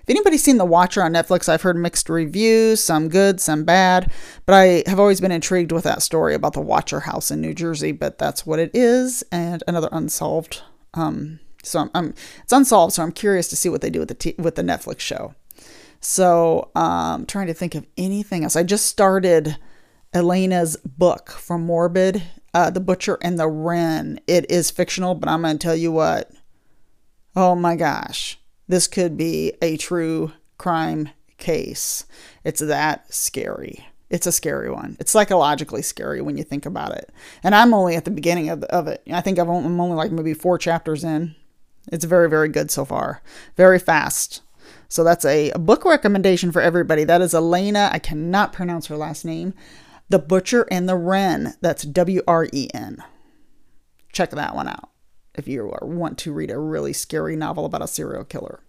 if 0.02 0.10
anybody's 0.10 0.42
seen 0.42 0.56
The 0.56 0.64
Watcher 0.64 1.02
on 1.02 1.12
Netflix, 1.12 1.48
I've 1.48 1.62
heard 1.62 1.76
mixed 1.76 2.08
reviews, 2.08 2.82
some 2.82 3.08
good, 3.08 3.40
some 3.40 3.62
bad, 3.62 4.10
but 4.46 4.54
I 4.54 4.82
have 4.88 4.98
always 4.98 5.20
been 5.20 5.30
intrigued 5.30 5.70
with 5.70 5.84
that 5.84 6.02
story 6.02 6.34
about 6.34 6.54
the 6.54 6.60
Watcher 6.60 7.00
house 7.00 7.30
in 7.30 7.40
New 7.40 7.54
Jersey, 7.54 7.92
but 7.92 8.18
that's 8.18 8.44
what 8.44 8.58
it 8.58 8.72
is, 8.74 9.22
and 9.30 9.62
another 9.68 9.88
unsolved. 9.92 10.62
Um, 10.94 11.38
so 11.62 11.78
I'm, 11.78 11.90
I'm, 11.94 12.14
it's 12.42 12.52
unsolved, 12.52 12.94
so 12.94 13.04
I'm 13.04 13.12
curious 13.12 13.46
to 13.48 13.56
see 13.56 13.68
what 13.68 13.80
they 13.80 13.90
do 13.90 14.00
with 14.00 14.08
the 14.08 14.14
t- 14.14 14.34
with 14.38 14.56
the 14.56 14.62
Netflix 14.62 15.00
show. 15.00 15.36
So 16.02 16.70
um, 16.74 17.24
trying 17.24 17.46
to 17.46 17.54
think 17.54 17.74
of 17.74 17.86
anything 17.96 18.44
else. 18.44 18.56
I 18.56 18.62
just 18.62 18.86
started 18.86 19.56
Alaina's 20.12 20.76
book 20.76 21.30
from 21.30 21.64
Morbid, 21.64 22.22
uh, 22.52 22.68
The 22.68 22.80
Butcher 22.80 23.18
and 23.22 23.38
the 23.38 23.48
Wren. 23.48 24.20
It 24.26 24.50
is 24.50 24.70
fictional, 24.70 25.14
but 25.14 25.28
I'm 25.28 25.42
going 25.42 25.56
to 25.56 25.62
tell 25.64 25.76
you 25.76 25.90
what. 25.90 26.30
Oh 27.34 27.54
my 27.54 27.76
gosh 27.76 28.38
this 28.72 28.86
could 28.86 29.16
be 29.16 29.52
a 29.60 29.76
true 29.76 30.32
crime 30.58 31.10
case. 31.36 32.06
It's 32.42 32.60
that 32.60 33.12
scary. 33.12 33.86
It's 34.08 34.26
a 34.26 34.32
scary 34.32 34.70
one. 34.70 34.96
It's 34.98 35.10
psychologically 35.10 35.82
scary 35.82 36.20
when 36.22 36.36
you 36.36 36.44
think 36.44 36.66
about 36.66 36.96
it. 36.96 37.10
And 37.42 37.54
I'm 37.54 37.74
only 37.74 37.96
at 37.96 38.04
the 38.04 38.10
beginning 38.10 38.48
of, 38.48 38.62
of 38.64 38.86
it. 38.88 39.02
I 39.10 39.20
think 39.20 39.38
I'm 39.38 39.48
only 39.50 39.96
like 39.96 40.10
maybe 40.10 40.34
four 40.34 40.58
chapters 40.58 41.04
in. 41.04 41.34
It's 41.90 42.04
very, 42.04 42.28
very 42.30 42.48
good 42.48 42.70
so 42.70 42.84
far. 42.84 43.22
Very 43.56 43.78
fast. 43.78 44.40
So 44.92 45.02
that's 45.02 45.24
a, 45.24 45.48
a 45.52 45.58
book 45.58 45.86
recommendation 45.86 46.52
for 46.52 46.60
everybody. 46.60 47.04
That 47.04 47.22
is 47.22 47.32
Alaina. 47.32 47.88
I 47.94 47.98
cannot 47.98 48.52
pronounce 48.52 48.88
her 48.88 48.96
last 48.96 49.24
name. 49.24 49.54
The 50.10 50.18
Butcher 50.18 50.68
and 50.70 50.86
the 50.86 50.96
Wren. 50.96 51.54
That's 51.62 51.84
W 51.84 52.20
R 52.28 52.46
E 52.52 52.68
N. 52.74 53.02
Check 54.12 54.32
that 54.32 54.54
one 54.54 54.68
out 54.68 54.90
if 55.34 55.48
you 55.48 55.72
want 55.80 56.18
to 56.18 56.32
read 56.34 56.50
a 56.50 56.58
really 56.58 56.92
scary 56.92 57.36
novel 57.36 57.64
about 57.64 57.80
a 57.80 57.88
serial 57.88 58.24
killer. 58.24 58.60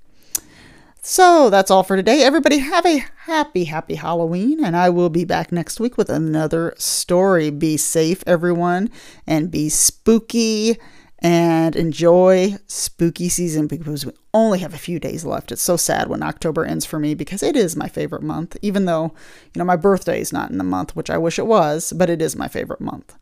So 1.02 1.50
that's 1.50 1.70
all 1.70 1.84
for 1.84 1.98
today. 1.98 2.24
Everybody 2.24 2.60
have 2.60 2.86
a 2.86 3.04
happy, 3.26 3.66
happy 3.66 3.96
Halloween, 3.96 4.64
and 4.64 4.78
I 4.78 4.90
will 4.90 5.10
be 5.10 5.26
back 5.26 5.52
next 5.52 5.82
week 5.82 5.98
with 5.98 6.10
another 6.10 6.74
story. 6.78 7.50
Be 7.50 7.76
safe, 7.76 8.24
everyone, 8.26 8.90
and 9.28 9.52
be 9.52 9.68
spooky 9.68 10.78
and 11.24 11.78
enjoy 11.78 12.58
spooky 12.68 13.30
season 13.30 13.66
because 13.66 14.06
we 14.06 14.12
only 14.34 14.60
have 14.60 14.74
a 14.74 14.78
few 14.78 15.00
days 15.00 15.24
left. 15.24 15.54
It's 15.54 15.62
so 15.62 15.78
sad 15.78 16.10
when 16.10 16.22
October 16.22 16.66
ends 16.66 16.86
for 16.86 17.00
me 17.00 17.14
because 17.14 17.42
it 17.42 17.56
is 17.56 17.78
my 17.78 17.88
favorite 17.88 18.22
month, 18.22 18.58
even 18.62 18.84
though, 18.84 19.14
you 19.54 19.60
know, 19.60 19.64
my 19.64 19.78
birthday 19.78 20.20
is 20.20 20.34
not 20.34 20.52
in 20.52 20.58
the 20.58 20.66
month, 20.66 20.96
which 20.98 21.10
I 21.10 21.18
wish 21.18 21.40
it 21.40 21.48
was, 21.48 21.94
but 21.94 22.10
it 22.10 22.22
is 22.22 22.36
my 22.36 22.50
favorite 22.50 22.82
month. 22.82 23.16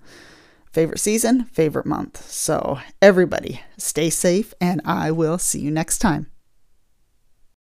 Favorite 0.71 0.99
season, 0.99 1.45
favorite 1.45 1.85
month. 1.85 2.27
So, 2.29 2.79
everybody, 3.01 3.61
stay 3.77 4.09
safe, 4.09 4.53
and 4.59 4.81
I 4.83 5.11
will 5.11 5.37
see 5.37 5.59
you 5.59 5.69
next 5.69 5.99
time. 5.99 6.30